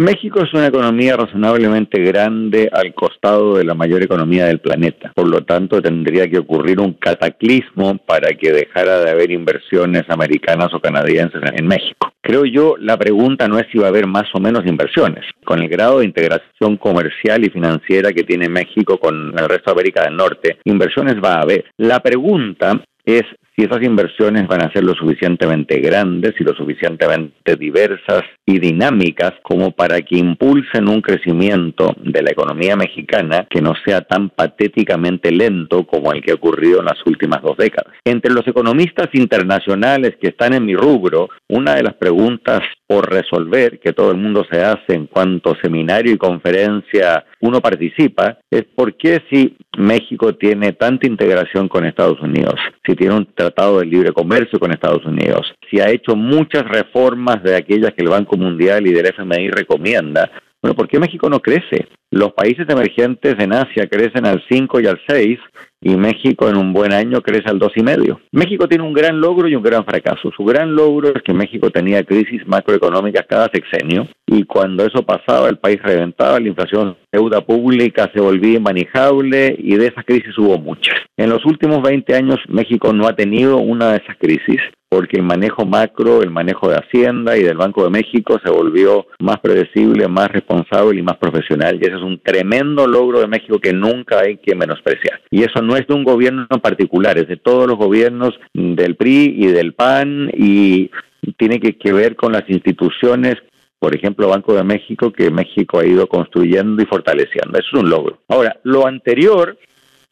México 0.01 0.41
es 0.43 0.55
una 0.55 0.69
economía 0.69 1.15
razonablemente 1.15 2.01
grande 2.01 2.71
al 2.73 2.95
costado 2.95 3.57
de 3.57 3.65
la 3.65 3.75
mayor 3.75 4.03
economía 4.03 4.47
del 4.47 4.61
planeta. 4.61 5.13
Por 5.15 5.29
lo 5.29 5.45
tanto, 5.45 5.83
tendría 5.83 6.27
que 6.27 6.39
ocurrir 6.39 6.81
un 6.81 6.95
cataclismo 6.95 7.99
para 7.99 8.31
que 8.31 8.51
dejara 8.51 9.01
de 9.01 9.11
haber 9.11 9.31
inversiones 9.31 10.05
americanas 10.09 10.73
o 10.73 10.81
canadienses 10.81 11.43
en 11.55 11.67
México. 11.67 12.11
Creo 12.23 12.47
yo, 12.47 12.77
la 12.79 12.97
pregunta 12.97 13.47
no 13.47 13.59
es 13.59 13.67
si 13.71 13.79
va 13.79 13.87
a 13.87 13.91
haber 13.91 14.07
más 14.07 14.25
o 14.33 14.41
menos 14.41 14.65
inversiones. 14.65 15.25
Con 15.45 15.61
el 15.61 15.69
grado 15.69 15.99
de 15.99 16.07
integración 16.07 16.79
comercial 16.79 17.45
y 17.45 17.51
financiera 17.51 18.13
que 18.13 18.25
tiene 18.25 18.49
México 18.49 18.99
con 18.99 19.39
el 19.39 19.49
resto 19.51 19.67
de 19.67 19.73
América 19.73 20.05
del 20.05 20.17
Norte, 20.17 20.61
inversiones 20.65 21.17
va 21.23 21.35
a 21.35 21.43
haber. 21.43 21.67
La 21.77 22.01
pregunta 22.01 22.81
es 23.05 23.25
si 23.61 23.67
esas 23.67 23.83
inversiones 23.83 24.47
van 24.49 24.65
a 24.65 24.73
ser 24.73 24.85
lo 24.85 24.95
suficientemente 24.95 25.81
grandes 25.81 26.33
y 26.41 26.45
lo 26.45 26.55
suficientemente 26.55 27.57
diversas 27.57 28.23
y 28.47 28.59
dinámicas 28.59 29.35
como 29.43 29.73
para 29.73 30.01
que 30.01 30.17
impulsen 30.17 30.89
un 30.89 31.03
crecimiento 31.03 31.95
de 32.03 32.23
la 32.23 32.31
economía 32.31 32.75
mexicana 32.75 33.47
que 33.51 33.61
no 33.61 33.75
sea 33.85 34.01
tan 34.01 34.31
patéticamente 34.31 35.31
lento 35.31 35.87
como 35.87 36.11
el 36.13 36.23
que 36.23 36.31
ha 36.31 36.37
ocurrido 36.37 36.81
en 36.81 36.87
las 36.87 37.05
últimas 37.05 37.43
dos 37.43 37.59
décadas. 37.59 37.93
Entre 38.05 38.33
los 38.33 38.47
economistas 38.49 39.09
internacionales 39.13 40.17
que 40.19 40.29
están 40.29 40.55
en 40.55 40.65
mi 40.65 40.75
rubro, 40.75 41.29
una 41.51 41.75
de 41.75 41.83
las 41.83 41.95
preguntas 41.95 42.61
por 42.87 43.11
resolver 43.11 43.81
que 43.81 43.93
todo 43.93 44.13
el 44.13 44.17
mundo 44.17 44.47
se 44.51 44.63
hace 44.63 44.95
en 44.95 45.07
cuanto 45.07 45.57
seminario 45.61 46.13
y 46.13 46.19
conferencia 46.19 47.25
uno 47.41 47.61
participa 47.61 48.39
es 48.51 48.65
por 48.75 48.97
qué 48.97 49.23
si 49.31 49.57
México 49.77 50.35
tiene 50.35 50.73
tanta 50.73 51.07
integración 51.07 51.69
con 51.69 51.85
Estados 51.85 52.21
Unidos, 52.21 52.55
si 52.87 52.95
tiene 52.95 53.15
un 53.15 53.29
tratado 53.35 53.81
de 53.81 53.87
libre 53.87 54.13
comercio 54.13 54.59
con 54.59 54.71
Estados 54.71 55.05
Unidos, 55.05 55.53
si 55.71 55.81
ha 55.81 55.91
hecho 55.91 56.17
muchas 56.17 56.65
reformas 56.65 57.43
de 57.43 57.57
aquellas 57.57 57.93
que 57.95 58.03
el 58.03 58.11
Banco 58.11 58.37
Mundial 58.37 58.87
y 58.87 58.93
del 58.93 59.07
FMI 59.07 59.51
recomienda, 59.51 60.31
bueno, 60.63 60.75
¿por 60.75 60.89
qué 60.89 60.99
México 60.99 61.29
no 61.31 61.41
crece? 61.41 61.89
Los 62.11 62.33
países 62.33 62.69
emergentes 62.69 63.37
en 63.39 63.53
Asia 63.53 63.89
crecen 63.89 64.27
al 64.27 64.43
5 64.49 64.81
y 64.81 64.87
al 64.87 65.01
6 65.09 65.39
y 65.81 65.97
México 65.97 66.49
en 66.49 66.57
un 66.57 66.73
buen 66.73 66.93
año 66.93 67.23
crece 67.23 67.49
al 67.49 67.59
2,5. 67.59 68.19
México 68.33 68.69
tiene 68.69 68.85
un 68.85 68.93
gran 68.93 69.21
logro 69.21 69.49
y 69.49 69.57
un 69.57 69.63
gran 69.63 69.85
fracaso. 69.85 70.31
Su 70.37 70.45
gran 70.45 70.75
logro 70.75 71.09
es 71.15 71.23
que 71.23 71.33
México 71.33 71.71
tenía 71.71 72.05
crisis 72.05 72.47
macroeconómicas 72.47 73.27
cada 73.27 73.49
sexenio 73.53 74.09
y 74.27 74.45
cuando 74.45 74.85
eso 74.85 75.03
pasaba 75.03 75.49
el 75.49 75.59
país 75.59 75.83
reventaba, 75.83 76.39
la 76.39 76.49
inflación 76.49 76.97
deuda 77.13 77.41
pública 77.41 78.11
se 78.15 78.21
volvía 78.21 78.59
inmanejable 78.59 79.57
y 79.59 79.77
de 79.77 79.87
esas 79.89 80.05
crisis 80.05 80.37
hubo 80.39 80.59
muchas. 80.59 80.95
En 81.17 81.31
los 81.31 81.45
últimos 81.45 81.83
20 81.83 82.15
años 82.15 82.39
México 82.49 82.93
no 82.93 83.07
ha 83.07 83.17
tenido 83.17 83.59
una 83.59 83.93
de 83.93 83.99
esas 83.99 84.17
crisis 84.17 84.61
porque 84.91 85.19
el 85.19 85.23
manejo 85.23 85.65
macro, 85.65 86.21
el 86.21 86.31
manejo 86.31 86.69
de 86.69 86.77
Hacienda 86.77 87.37
y 87.39 87.45
del 87.45 87.57
Banco 87.57 87.85
de 87.85 87.91
México 87.91 88.41
se 88.45 88.51
volvió 88.51 89.07
más 89.21 89.39
predecible, 89.39 90.09
más 90.09 90.29
responsable 90.29 90.99
y 90.99 91.03
más 91.03 91.17
profesional. 91.17 91.77
Y 91.77 91.87
ese 91.87 91.95
es 91.95 92.03
un 92.03 92.21
tremendo 92.21 92.89
logro 92.89 93.21
de 93.21 93.29
México 93.29 93.61
que 93.61 93.73
nunca 93.73 94.19
hay 94.19 94.39
que 94.39 94.57
menospreciar. 94.57 95.21
Y 95.31 95.45
eso 95.45 95.63
no 95.63 95.77
es 95.77 95.87
de 95.87 95.95
un 95.95 96.03
gobierno 96.03 96.45
en 96.51 96.61
particular, 96.61 97.19
es 97.19 97.29
de 97.29 97.37
todos 97.37 97.69
los 97.69 97.79
gobiernos 97.79 98.31
del 98.53 98.97
PRI 98.97 99.37
y 99.39 99.47
del 99.47 99.75
PAN 99.75 100.29
y 100.37 100.91
tiene 101.37 101.61
que, 101.61 101.79
que 101.79 101.93
ver 101.93 102.17
con 102.17 102.33
las 102.33 102.49
instituciones 102.49 103.37
por 103.81 103.97
ejemplo, 103.97 104.29
Banco 104.29 104.55
de 104.55 104.63
México, 104.63 105.11
que 105.11 105.31
México 105.31 105.81
ha 105.81 105.87
ido 105.87 106.07
construyendo 106.07 106.83
y 106.83 106.87
fortaleciendo. 106.87 107.59
Eso 107.59 107.69
es 107.73 107.83
un 107.83 107.89
logro. 107.89 108.19
Ahora, 108.29 108.61
lo 108.63 108.87
anterior 108.87 109.59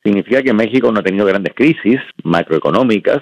significa 0.03 0.43
que 0.43 0.55
México 0.55 0.91
no 0.91 1.01
ha 1.01 1.03
tenido 1.03 1.27
grandes 1.27 1.55
crisis 1.55 2.01
macroeconómicas, 2.25 3.19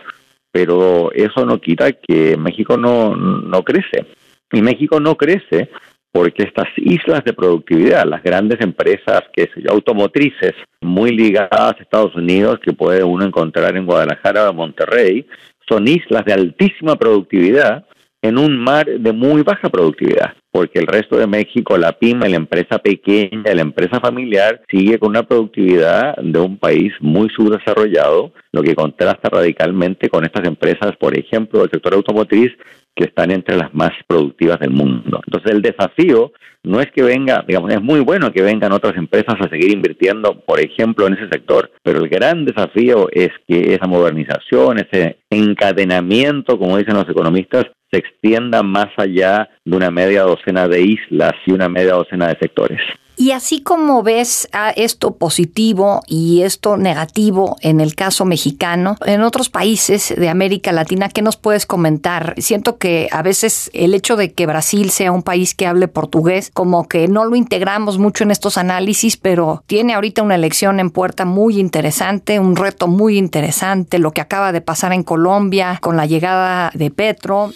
pero 0.52 1.10
eso 1.12 1.44
no 1.44 1.60
quita 1.60 1.92
que 1.92 2.36
México 2.36 2.76
no, 2.76 3.16
no 3.16 3.62
crece. 3.64 4.06
Y 4.52 4.62
México 4.62 5.00
no 5.00 5.16
crece 5.16 5.68
porque 6.12 6.44
estas 6.44 6.68
islas 6.76 7.24
de 7.24 7.32
productividad, 7.32 8.06
las 8.06 8.22
grandes 8.22 8.60
empresas 8.60 9.24
que 9.34 9.50
automotrices 9.68 10.54
muy 10.80 11.10
ligadas 11.10 11.74
a 11.76 11.82
Estados 11.82 12.14
Unidos 12.14 12.60
que 12.62 12.72
puede 12.72 13.02
uno 13.02 13.24
encontrar 13.24 13.76
en 13.76 13.84
Guadalajara 13.84 14.48
o 14.48 14.54
Monterrey, 14.54 15.26
son 15.68 15.88
islas 15.88 16.24
de 16.24 16.32
altísima 16.32 16.94
productividad 16.94 17.84
en 18.22 18.38
un 18.38 18.58
mar 18.58 18.86
de 18.86 19.12
muy 19.12 19.42
baja 19.42 19.68
productividad, 19.68 20.34
porque 20.50 20.78
el 20.78 20.86
resto 20.86 21.16
de 21.16 21.26
México, 21.26 21.76
la 21.76 21.92
pyme, 21.92 22.28
la 22.28 22.36
empresa 22.36 22.78
pequeña, 22.78 23.54
la 23.54 23.62
empresa 23.62 24.00
familiar, 24.00 24.62
sigue 24.70 24.98
con 24.98 25.10
una 25.10 25.22
productividad 25.22 26.16
de 26.16 26.38
un 26.40 26.58
país 26.58 26.92
muy 27.00 27.28
subdesarrollado, 27.30 28.32
lo 28.52 28.62
que 28.62 28.74
contrasta 28.74 29.28
radicalmente 29.28 30.08
con 30.08 30.24
estas 30.24 30.46
empresas, 30.46 30.96
por 30.98 31.16
ejemplo, 31.16 31.60
del 31.60 31.70
sector 31.70 31.94
automotriz, 31.94 32.52
que 32.94 33.04
están 33.04 33.30
entre 33.30 33.56
las 33.56 33.74
más 33.74 33.92
productivas 34.06 34.58
del 34.58 34.70
mundo. 34.70 35.20
Entonces 35.26 35.52
el 35.52 35.60
desafío 35.60 36.32
no 36.62 36.80
es 36.80 36.90
que 36.90 37.02
venga, 37.02 37.44
digamos, 37.46 37.72
es 37.72 37.80
muy 37.80 38.00
bueno 38.00 38.32
que 38.32 38.42
vengan 38.42 38.72
otras 38.72 38.96
empresas 38.96 39.36
a 39.38 39.48
seguir 39.48 39.70
invirtiendo, 39.70 40.40
por 40.40 40.58
ejemplo, 40.58 41.06
en 41.06 41.14
ese 41.14 41.28
sector, 41.28 41.70
pero 41.82 42.00
el 42.00 42.08
gran 42.08 42.44
desafío 42.44 43.08
es 43.12 43.30
que 43.46 43.74
esa 43.74 43.86
modernización, 43.86 44.78
ese 44.78 45.18
encadenamiento, 45.30 46.58
como 46.58 46.78
dicen 46.78 46.94
los 46.94 47.08
economistas, 47.08 47.66
se 47.90 47.98
extienda 47.98 48.62
más 48.62 48.88
allá 48.96 49.48
de 49.64 49.76
una 49.76 49.90
media 49.90 50.22
docena 50.22 50.68
de 50.68 50.82
islas 50.82 51.34
y 51.46 51.52
una 51.52 51.68
media 51.68 51.94
docena 51.94 52.28
de 52.28 52.38
sectores. 52.38 52.80
Y 53.18 53.30
así 53.30 53.62
como 53.62 54.02
ves 54.02 54.46
a 54.52 54.70
esto 54.70 55.16
positivo 55.16 56.02
y 56.06 56.42
esto 56.42 56.76
negativo 56.76 57.56
en 57.62 57.80
el 57.80 57.94
caso 57.94 58.26
mexicano, 58.26 58.96
en 59.06 59.22
otros 59.22 59.48
países 59.48 60.14
de 60.14 60.28
América 60.28 60.70
Latina, 60.70 61.08
¿qué 61.08 61.22
nos 61.22 61.38
puedes 61.38 61.64
comentar? 61.64 62.34
Siento 62.36 62.76
que 62.76 63.08
a 63.10 63.22
veces 63.22 63.70
el 63.72 63.94
hecho 63.94 64.16
de 64.16 64.32
que 64.32 64.44
Brasil 64.44 64.90
sea 64.90 65.12
un 65.12 65.22
país 65.22 65.54
que 65.54 65.66
hable 65.66 65.88
portugués, 65.88 66.50
como 66.52 66.88
que 66.88 67.08
no 67.08 67.24
lo 67.24 67.36
integramos 67.36 67.96
mucho 67.96 68.22
en 68.22 68.32
estos 68.32 68.58
análisis, 68.58 69.16
pero 69.16 69.62
tiene 69.66 69.94
ahorita 69.94 70.22
una 70.22 70.34
elección 70.34 70.78
en 70.78 70.90
puerta 70.90 71.24
muy 71.24 71.58
interesante, 71.58 72.38
un 72.38 72.54
reto 72.54 72.86
muy 72.86 73.16
interesante, 73.16 73.98
lo 73.98 74.12
que 74.12 74.20
acaba 74.20 74.52
de 74.52 74.60
pasar 74.60 74.92
en 74.92 75.02
Colombia 75.02 75.78
con 75.80 75.96
la 75.96 76.04
llegada 76.04 76.70
de 76.74 76.90
Petro. 76.90 77.50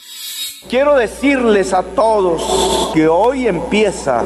Quiero 0.68 0.96
decirles 0.96 1.72
a 1.72 1.82
todos 1.82 2.92
que 2.94 3.08
hoy 3.08 3.46
empieza 3.46 4.22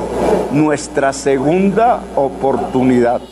nuestra 0.52 1.12
segunda 1.24 2.02
oportunidad 2.16 3.22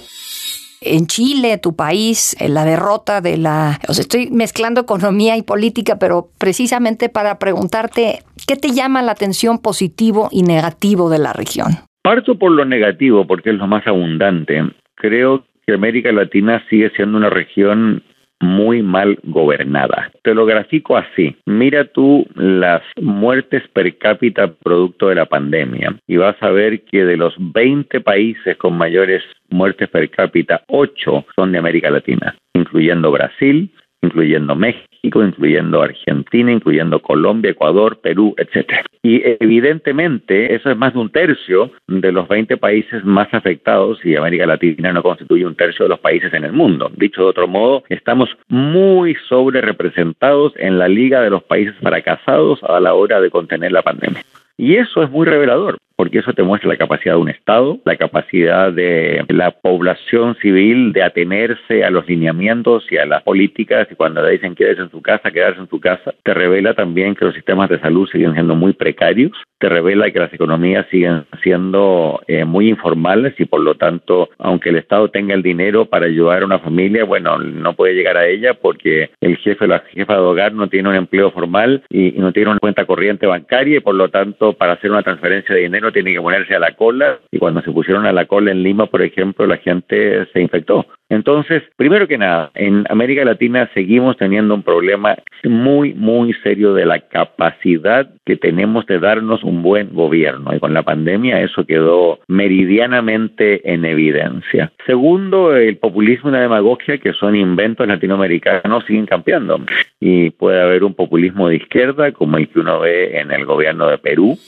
en 0.81 1.07
Chile, 1.07 1.59
tu 1.59 1.77
país, 1.77 2.35
la 2.41 2.65
derrota 2.65 3.21
de 3.21 3.37
la... 3.37 3.79
O 3.87 3.93
sea, 3.93 4.03
estoy 4.03 4.31
mezclando 4.33 4.81
economía 4.81 5.37
y 5.37 5.43
política, 5.43 5.97
pero 6.01 6.31
precisamente 6.39 7.09
para 7.09 7.39
preguntarte, 7.39 8.21
¿qué 8.49 8.57
te 8.57 8.71
llama 8.71 9.03
la 9.03 9.13
atención 9.13 9.59
positivo 9.61 10.29
y 10.33 10.43
negativo 10.43 11.09
de 11.09 11.19
la 11.19 11.33
región? 11.35 11.73
Parto 12.03 12.37
por 12.37 12.51
lo 12.51 12.65
negativo, 12.65 13.27
porque 13.27 13.51
es 13.51 13.57
lo 13.57 13.69
más 13.69 13.87
abundante. 13.87 14.61
Creo 14.97 15.45
que 15.65 15.75
América 15.75 16.11
Latina 16.11 16.65
sigue 16.69 16.91
siendo 16.97 17.19
una 17.19 17.31
región 17.31 18.03
muy 18.43 18.83
mal 18.83 19.19
gobernada. 19.23 20.11
Te 20.23 20.35
lo 20.35 20.45
grafico 20.45 20.97
así. 20.97 21.35
Mira 21.47 21.85
tú 21.85 22.27
las 22.35 22.83
muertes 23.01 23.63
per 23.69 23.97
cápita 23.97 24.53
producto 24.53 25.09
de 25.09 25.15
la 25.15 25.27
pandemia 25.27 25.97
y 26.07 26.17
vas 26.17 26.37
a 26.43 26.51
ver 26.51 26.83
que 26.83 27.05
de 27.05 27.17
los 27.17 27.35
20 27.39 28.01
países 28.01 28.57
con 28.57 28.77
mayores 28.77 29.23
muertes 29.49 29.89
per 29.89 30.11
cápita, 30.11 30.63
8 30.69 31.27
son 31.37 31.53
de 31.53 31.59
América 31.59 31.91
Latina, 31.91 32.35
incluyendo 32.55 33.13
Brasil, 33.13 33.71
incluyendo 34.03 34.55
México, 34.55 35.25
incluyendo 35.25 35.83
Argentina, 35.83 36.53
incluyendo 36.53 37.01
Colombia, 37.01 37.53
Ecuador, 37.53 38.01
Perú, 38.01 38.35
etcétera. 38.37 38.85
Y 39.03 39.23
evidentemente 39.41 40.55
eso 40.55 40.71
es 40.71 40.77
más 40.77 40.93
de 40.93 41.01
un 41.01 41.11
tercio 41.11 41.71
de 41.89 42.13
los 42.13 42.29
20 42.29 42.57
países 42.57 43.05
más 43.05 43.33
afectados 43.33 44.05
y 44.05 44.17
América 44.17 44.47
Latina 44.47 44.93
no 44.93 45.03
constituye 45.03 45.47
un 45.47 45.55
tercio 45.55 45.85
de 45.85 45.91
los 45.91 46.01
países 46.01 46.33
en 46.35 46.45
el 46.45 46.53
mundo. 46.53 46.91
Dicho 46.97 47.23
de 47.23 47.29
otro 47.29 47.49
modo, 47.49 47.85
estamos 47.89 48.29
muy 48.49 49.17
sobre 49.29 49.61
representados 49.61 50.53
en 50.57 50.79
la 50.79 50.89
liga 50.89 51.21
de 51.21 51.31
los 51.31 51.43
países 51.45 51.75
fracasados 51.81 52.63
a 52.65 52.81
la 52.81 52.95
hora 52.95 53.21
de 53.21 53.31
contener 53.31 53.73
la 53.73 53.83
pandemia. 53.83 54.23
Y 54.57 54.77
eso 54.77 55.03
es 55.03 55.11
muy 55.11 55.27
revelador, 55.27 55.79
porque 56.03 56.19
eso 56.19 56.33
te 56.33 56.43
muestra 56.43 56.69
la 56.69 56.77
capacidad 56.77 57.15
de 57.15 57.21
un 57.21 57.29
Estado, 57.29 57.79
la 57.85 57.95
capacidad 57.95 58.73
de 58.73 59.25
la 59.29 59.53
población 59.53 60.35
civil 60.43 60.93
de 60.93 61.05
atenerse 61.05 61.85
a 61.85 61.91
los 61.91 62.09
lineamientos 62.09 62.83
y 62.91 62.97
a 62.97 63.07
las 63.07 63.23
políticas, 63.23 63.87
y 63.89 63.95
cuando 63.95 64.21
le 64.21 64.33
dicen 64.33 64.57
quédese 64.57 64.83
en 64.83 64.91
su 64.91 65.01
casa, 65.01 65.31
quedarse 65.31 65.61
en 65.61 65.69
su 65.69 65.79
casa, 65.79 66.13
te 66.25 66.35
revela 66.35 66.75
también 66.75 67.15
que 67.15 67.25
los 67.25 67.35
sistemas 67.35 67.71
de 67.71 67.79
salud 67.79 68.09
siguen 68.11 68.33
siendo 68.33 68.57
muy 68.57 68.73
precarios, 68.73 69.31
te 69.61 69.69
revela 69.69 70.11
que 70.11 70.19
las 70.19 70.35
economías 70.35 70.87
siguen 70.91 71.25
siendo 71.41 72.21
eh, 72.27 72.45
muy 72.45 72.69
informales 72.69 73.39
y 73.39 73.45
por 73.45 73.61
lo 73.61 73.77
tanto, 73.77 74.29
aunque 74.39 74.71
el 74.71 74.77
Estado 74.79 75.09
tenga 75.09 75.35
el 75.35 75.43
dinero 75.45 75.85
para 75.85 76.07
ayudar 76.07 76.43
a 76.43 76.47
una 76.47 76.59
familia, 76.59 77.05
bueno, 77.05 77.39
no 77.39 77.75
puede 77.75 77.95
llegar 77.95 78.17
a 78.17 78.27
ella 78.27 78.55
porque 78.55 79.11
el 79.21 79.37
jefe 79.37 79.67
o 79.67 79.69
la 79.69 79.85
jefa 79.93 80.15
de 80.15 80.21
hogar 80.21 80.53
no 80.53 80.69
tiene 80.69 80.89
un 80.89 80.97
empleo 80.97 81.31
formal 81.31 81.85
y 81.91 82.11
no 82.17 82.33
tiene 82.33 82.51
una 82.51 82.59
cuenta 82.59 82.87
corriente 82.87 83.29
bancaria 83.29 83.77
y 83.77 83.81
por 83.81 83.95
lo 83.95 84.09
tanto, 84.09 84.55
para 84.55 84.73
hacer 84.73 84.91
una 84.91 85.05
transferencia 85.05 85.55
de 85.55 85.61
dinero, 85.61 85.92
tiene 85.93 86.13
que 86.13 86.21
ponerse 86.21 86.55
a 86.55 86.59
la 86.59 86.75
cola 86.75 87.19
y 87.31 87.39
cuando 87.39 87.63
se 87.63 87.71
pusieron 87.71 88.07
a 88.07 88.13
la 88.13 88.27
cola 88.27 88.51
en 88.51 88.63
Lima, 88.63 88.87
por 88.87 89.03
ejemplo, 89.03 89.47
la 89.47 89.59
gente 89.59 90.27
se 90.33 90.41
infectó. 90.41 90.87
Entonces, 91.13 91.63
primero 91.77 92.09
que 92.09 92.17
nada, 92.17 92.51
en 92.55 92.87
América 92.89 93.23
Latina 93.23 93.69
seguimos 93.75 94.17
teniendo 94.17 94.55
un 94.55 94.63
problema 94.63 95.15
muy, 95.45 95.93
muy 95.93 96.33
serio 96.43 96.73
de 96.73 96.87
la 96.87 97.01
capacidad 97.01 98.09
que 98.25 98.37
tenemos 98.37 98.87
de 98.87 98.99
darnos 98.99 99.45
un 99.45 99.63
buen 99.63 99.93
gobierno 99.93 100.55
y 100.55 100.59
con 100.59 100.73
la 100.73 100.83
pandemia 100.83 101.43
eso 101.43 101.67
quedó 101.67 102.21
meridianamente 102.29 103.73
en 103.73 103.85
evidencia. 103.85 104.73
Segundo, 104.87 105.55
el 105.55 105.77
populismo 105.77 106.31
y 106.31 106.33
la 106.33 106.41
demagogia, 106.41 106.97
que 106.97 107.13
son 107.13 107.37
inventos 107.37 107.87
latinoamericanos, 107.87 108.85
siguen 108.87 109.05
cambiando 109.05 109.61
y 110.01 110.31
puede 110.31 110.63
haber 110.63 110.83
un 110.83 110.95
populismo 110.95 111.49
de 111.49 111.57
izquierda 111.57 112.13
como 112.13 112.39
el 112.39 112.49
que 112.49 112.61
uno 112.61 112.81
ve 112.81 113.19
en 113.19 113.33
el 113.33 113.45
gobierno 113.45 113.87
de 113.87 113.99
Perú 113.99 114.39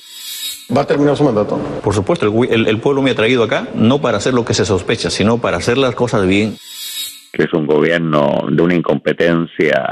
¿Va 0.74 0.82
a 0.82 0.86
terminar 0.86 1.16
su 1.16 1.24
mandato? 1.24 1.58
Por 1.82 1.94
supuesto, 1.94 2.26
el, 2.26 2.78
pueblo 2.78 3.02
me 3.02 3.10
ha 3.10 3.14
traído 3.14 3.42
acá 3.42 3.68
no 3.74 4.00
para 4.00 4.16
hacer 4.18 4.32
lo 4.32 4.44
que 4.44 4.54
se 4.54 4.64
sospecha, 4.64 5.10
sino 5.10 5.38
para 5.38 5.58
hacer 5.58 5.76
las 5.76 5.94
cosas 5.94 6.26
bien 6.26 6.56
que 7.32 7.42
es 7.42 7.52
un 7.52 7.66
gobierno 7.66 8.46
de 8.48 8.62
una 8.62 8.76
incompetencia 8.76 9.84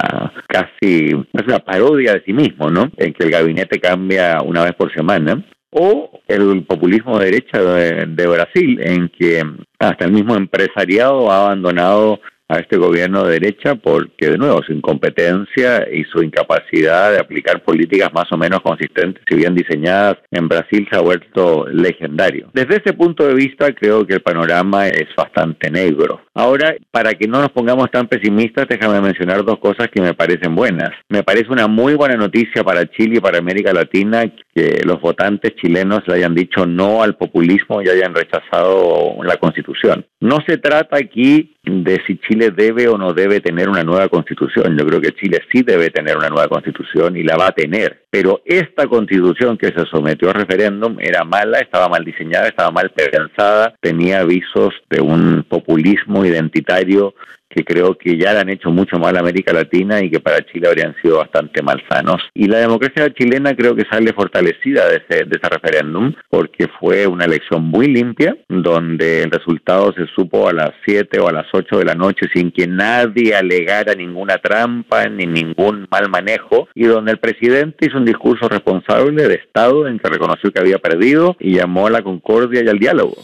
casi, 0.47 1.09
es 1.11 1.45
una 1.45 1.59
parodia 1.59 2.15
de 2.15 2.23
sí 2.25 2.33
mismo, 2.33 2.71
¿no? 2.71 2.89
En 2.97 3.13
que 3.13 3.25
el 3.25 3.33
gabinete 3.33 3.81
cambia 3.81 4.39
una 4.45 4.63
vez 4.63 4.75
por 4.75 4.95
semana. 4.95 5.45
O 5.71 6.21
el 6.29 6.65
populismo 6.65 7.19
de 7.19 7.25
derecha 7.25 7.59
de 7.61 8.27
Brasil, 8.29 8.79
en 8.81 9.09
que 9.09 9.43
hasta 9.81 10.05
el 10.05 10.13
mismo 10.13 10.37
empresariado 10.37 11.33
ha 11.33 11.47
abandonado 11.47 12.21
a 12.53 12.59
este 12.59 12.77
gobierno 12.77 13.25
de 13.25 13.41
derecha 13.41 13.77
porque, 13.77 14.29
de 14.29 14.37
nuevo, 14.37 14.63
su 14.63 14.73
incompetencia 14.73 15.89
y 15.91 16.05
su 16.05 16.23
incapacidad 16.23 17.11
de 17.11 17.19
aplicar 17.19 17.63
políticas 17.63 18.13
más 18.13 18.31
o 18.31 18.37
menos 18.37 18.61
consistentes 18.61 19.25
y 19.31 19.37
bien 19.37 19.55
diseñadas 19.55 20.19
en 20.31 20.49
Brasil 20.49 20.87
se 20.91 20.97
ha 20.97 21.01
vuelto 21.01 21.67
legendario. 21.67 22.51
Desde 22.53 22.77
ese 22.77 22.93
punto 22.93 23.27
de 23.27 23.35
vista, 23.35 23.73
creo 23.75 24.07
que 24.07 24.15
el 24.15 24.21
panorama 24.21 24.87
es 24.89 25.09
bastante 25.17 25.71
negro. 25.71 26.21
Ahora, 26.35 26.75
para 26.91 27.15
que 27.15 27.27
no 27.27 27.41
nos 27.41 27.51
pongamos 27.51 27.91
tan 27.91 28.07
pesimistas, 28.07 28.67
déjame 28.69 29.01
mencionar 29.01 29.45
dos 29.45 29.59
cosas 29.59 29.89
que 29.89 30.03
me 30.03 30.13
parecen 30.13 30.55
buenas. 30.55 30.91
Me 31.09 31.23
parece 31.23 31.51
una 31.51 31.69
muy 31.69 31.95
buena 31.95 32.17
noticia 32.17 32.63
para 32.63 32.87
Chile 32.87 33.17
y 33.17 33.21
para 33.21 33.39
América 33.39 33.73
Latina 33.73 34.25
que 34.55 34.83
los 34.85 35.01
votantes 35.01 35.55
chilenos 35.57 36.03
le 36.07 36.15
hayan 36.15 36.35
dicho 36.35 36.67
no 36.67 37.03
al 37.03 37.17
populismo 37.17 37.81
y 37.81 37.89
hayan 37.89 38.15
rechazado 38.15 39.17
la 39.25 39.37
constitución. 39.39 40.07
No 40.21 40.39
se 40.47 40.59
trata 40.59 40.99
aquí 40.99 41.57
de 41.65 42.01
si 42.07 42.19
Chile 42.19 42.51
debe 42.51 42.89
o 42.89 42.99
no 42.99 43.15
debe 43.15 43.41
tener 43.41 43.69
una 43.69 43.83
nueva 43.83 44.09
constitución. 44.09 44.77
Yo 44.77 44.87
creo 44.87 45.01
que 45.01 45.13
Chile 45.13 45.41
sí 45.51 45.63
debe 45.63 45.91
tener 45.91 46.17
una 46.17 46.29
nueva 46.29 46.49
constitución 46.49 47.17
y 47.17 47.23
la 47.23 47.37
va 47.37 47.49
a 47.49 47.53
tener. 47.53 48.03
Pero 48.11 48.43
esta 48.45 48.87
constitución 48.87 49.57
que 49.57 49.69
se 49.69 49.87
sometió 49.91 50.31
a 50.31 50.35
referéndum 50.35 50.97
era 51.01 51.25
mala, 51.25 51.59
estaba 51.59 51.89
mal 51.89 52.05
diseñada, 52.05 52.49
estaba 52.49 52.71
mal 52.71 52.91
pensada, 52.91 53.75
tenía 53.81 54.21
avisos 54.21 54.75
de 54.91 55.01
un 55.01 55.45
populismo 55.49 56.25
identitario 56.25 57.15
que 57.55 57.65
creo 57.65 57.97
que 57.97 58.17
ya 58.17 58.33
le 58.33 58.41
han 58.41 58.49
hecho 58.49 58.71
mucho 58.71 58.99
mal 58.99 59.17
a 59.17 59.21
América 59.21 59.53
Latina 59.53 60.03
y 60.03 60.11
que 60.11 60.21
para 60.21 60.45
Chile 60.47 60.69
habrían 60.69 60.95
sido 61.03 61.19
bastante 61.19 61.63
malsanos. 61.63 62.23
Y 62.35 62.47
la 62.47 62.59
democracia 62.59 63.13
chilena 63.13 63.55
creo 63.55 63.75
que 63.75 63.85
sale 63.91 64.13
fortalecida 64.13 64.89
de 64.89 64.97
ese, 64.97 65.25
de 65.25 65.39
ese 65.39 65.49
referéndum 65.49 66.13
porque 66.29 66.69
fue 66.81 67.07
una 67.07 67.25
elección 67.25 67.65
muy 67.65 67.87
limpia, 67.87 68.37
donde 68.49 69.23
el 69.23 69.31
resultado 69.31 69.93
se 69.93 70.07
supo 70.15 70.49
a 70.49 70.53
las 70.53 70.71
7 70.87 71.21
o 71.21 71.29
a 71.29 71.33
las 71.33 71.47
8 71.53 71.79
de 71.79 71.85
la 71.85 71.95
noche 71.95 72.27
sin 72.35 72.51
que 72.51 72.67
nadie 72.67 73.35
alegara 73.35 73.95
ninguna 73.95 74.39
trampa 74.39 75.09
ni 75.09 75.27
ningún 75.27 75.87
mal 75.91 76.09
manejo 76.09 76.69
y 76.75 76.85
donde 76.85 77.13
el 77.13 77.19
presidente 77.19 77.87
hizo 77.87 77.99
un 77.99 78.05
discurso 78.05 78.49
responsable 78.49 79.29
de 79.29 79.35
Estado 79.35 79.87
en 79.87 79.99
que 79.99 80.09
reconoció 80.09 80.51
que 80.51 80.61
había 80.61 80.79
perdido 80.79 81.37
y 81.39 81.57
llamó 81.57 81.87
a 81.87 81.91
la 81.91 82.03
concordia 82.03 82.63
y 82.65 82.69
al 82.69 82.79
diálogo. 82.79 83.17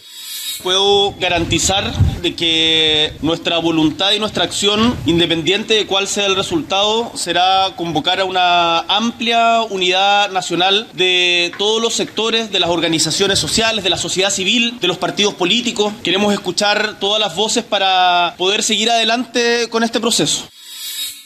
Puedo 0.63 1.15
garantizar 1.21 1.93
de 2.21 2.35
que 2.35 3.13
nuestra 3.23 3.59
voluntad 3.59 4.13
y 4.13 4.19
nuestra 4.19 4.45
acción, 4.45 4.97
independiente 5.07 5.75
de 5.75 5.87
cuál 5.87 6.09
sea 6.09 6.27
el 6.27 6.35
resultado, 6.35 7.13
será 7.15 7.75
convocar 7.77 8.21
a 8.21 8.25
una 8.25 8.81
amplia 8.81 9.63
unidad 9.63 10.31
nacional 10.31 10.89
de 10.95 11.53
todos 11.59 11.81
los 11.81 11.95
sectores, 11.95 12.51
de 12.51 12.61
las 12.61 12.71
organizaciones 12.71 13.39
sociales, 13.39 13.85
de 13.85 13.91
la 13.91 13.99
sociedad 13.99 14.31
civil, 14.31 14.79
de 14.81 14.89
los 14.89 14.99
partidos 14.99 15.35
políticos. 15.35 15.93
Queremos 16.03 16.33
escuchar 16.33 16.99
todas 16.99 17.21
las 17.21 17.37
voces 17.37 17.63
para 17.63 18.35
poder 18.37 18.63
seguir 18.63 18.91
adelante 18.91 19.69
con 19.71 19.85
este 19.85 20.01
proceso 20.01 20.49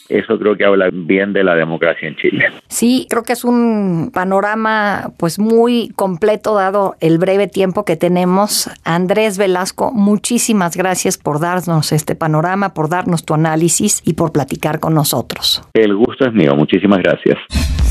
eso 0.08 0.38
creo 0.38 0.56
que 0.56 0.64
habla 0.64 0.88
bien 0.92 1.32
de 1.32 1.44
la 1.44 1.54
democracia 1.54 2.08
en 2.08 2.16
Chile. 2.16 2.46
Sí, 2.68 3.06
creo 3.08 3.22
que 3.22 3.32
es 3.32 3.44
un 3.44 4.10
panorama 4.12 5.12
pues 5.16 5.38
muy 5.38 5.90
completo 5.96 6.54
dado 6.54 6.96
el 7.00 7.18
breve 7.18 7.46
tiempo 7.46 7.84
que 7.84 7.96
tenemos. 7.96 8.70
Andrés 8.84 9.38
Velasco, 9.38 9.92
muchísimas 9.92 10.76
gracias 10.76 11.18
por 11.18 11.40
darnos 11.40 11.92
este 11.92 12.14
panorama, 12.14 12.74
por 12.74 12.88
darnos 12.88 13.24
tu 13.24 13.34
análisis 13.34 14.02
y 14.04 14.14
por 14.14 14.32
platicar 14.32 14.80
con 14.80 14.94
nosotros. 14.94 15.62
El 15.74 15.94
gusto 15.96 16.26
es 16.26 16.32
mío, 16.32 16.54
muchísimas 16.54 16.98
gracias. 16.98 17.38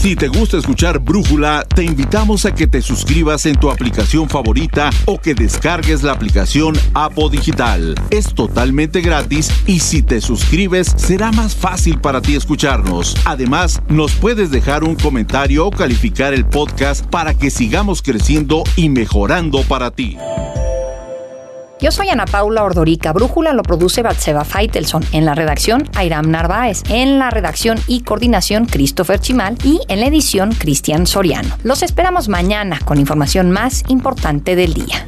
Si 0.01 0.15
te 0.15 0.29
gusta 0.29 0.57
escuchar 0.57 0.97
Brújula, 0.97 1.63
te 1.75 1.83
invitamos 1.83 2.47
a 2.47 2.55
que 2.55 2.65
te 2.65 2.81
suscribas 2.81 3.45
en 3.45 3.55
tu 3.55 3.69
aplicación 3.69 4.27
favorita 4.27 4.89
o 5.05 5.21
que 5.21 5.35
descargues 5.35 6.01
la 6.01 6.11
aplicación 6.11 6.73
Apo 6.95 7.29
Digital. 7.29 7.93
Es 8.09 8.33
totalmente 8.33 9.01
gratis 9.01 9.51
y 9.67 9.77
si 9.77 10.01
te 10.01 10.19
suscribes 10.19 10.87
será 10.97 11.31
más 11.31 11.55
fácil 11.55 11.99
para 12.01 12.21
ti 12.21 12.35
escucharnos. 12.35 13.15
Además, 13.25 13.81
nos 13.87 14.13
puedes 14.13 14.51
dejar 14.51 14.83
un 14.83 14.95
comentario 14.95 15.67
o 15.67 15.71
calificar 15.71 16.33
el 16.33 16.45
podcast 16.45 17.05
para 17.05 17.33
que 17.33 17.49
sigamos 17.49 18.01
creciendo 18.01 18.63
y 18.75 18.89
mejorando 18.89 19.61
para 19.63 19.91
ti. 19.91 20.17
Yo 21.81 21.91
soy 21.91 22.09
Ana 22.09 22.25
Paula 22.25 22.63
Ordorica. 22.63 23.11
Brújula 23.11 23.53
lo 23.53 23.63
produce 23.63 24.03
Batseba 24.03 24.45
Feitelson. 24.45 25.03
En 25.13 25.25
la 25.25 25.33
redacción, 25.33 25.89
Airam 25.95 26.29
Narváez. 26.29 26.83
En 26.89 27.17
la 27.17 27.31
redacción 27.31 27.79
y 27.87 28.01
coordinación, 28.01 28.67
Christopher 28.67 29.19
Chimal. 29.19 29.57
Y 29.63 29.79
en 29.87 29.99
la 29.99 30.05
edición, 30.05 30.51
Cristian 30.53 31.07
Soriano. 31.07 31.57
Los 31.63 31.81
esperamos 31.81 32.29
mañana 32.29 32.79
con 32.85 32.99
información 32.99 33.49
más 33.49 33.83
importante 33.87 34.55
del 34.55 34.75
día. 34.75 35.07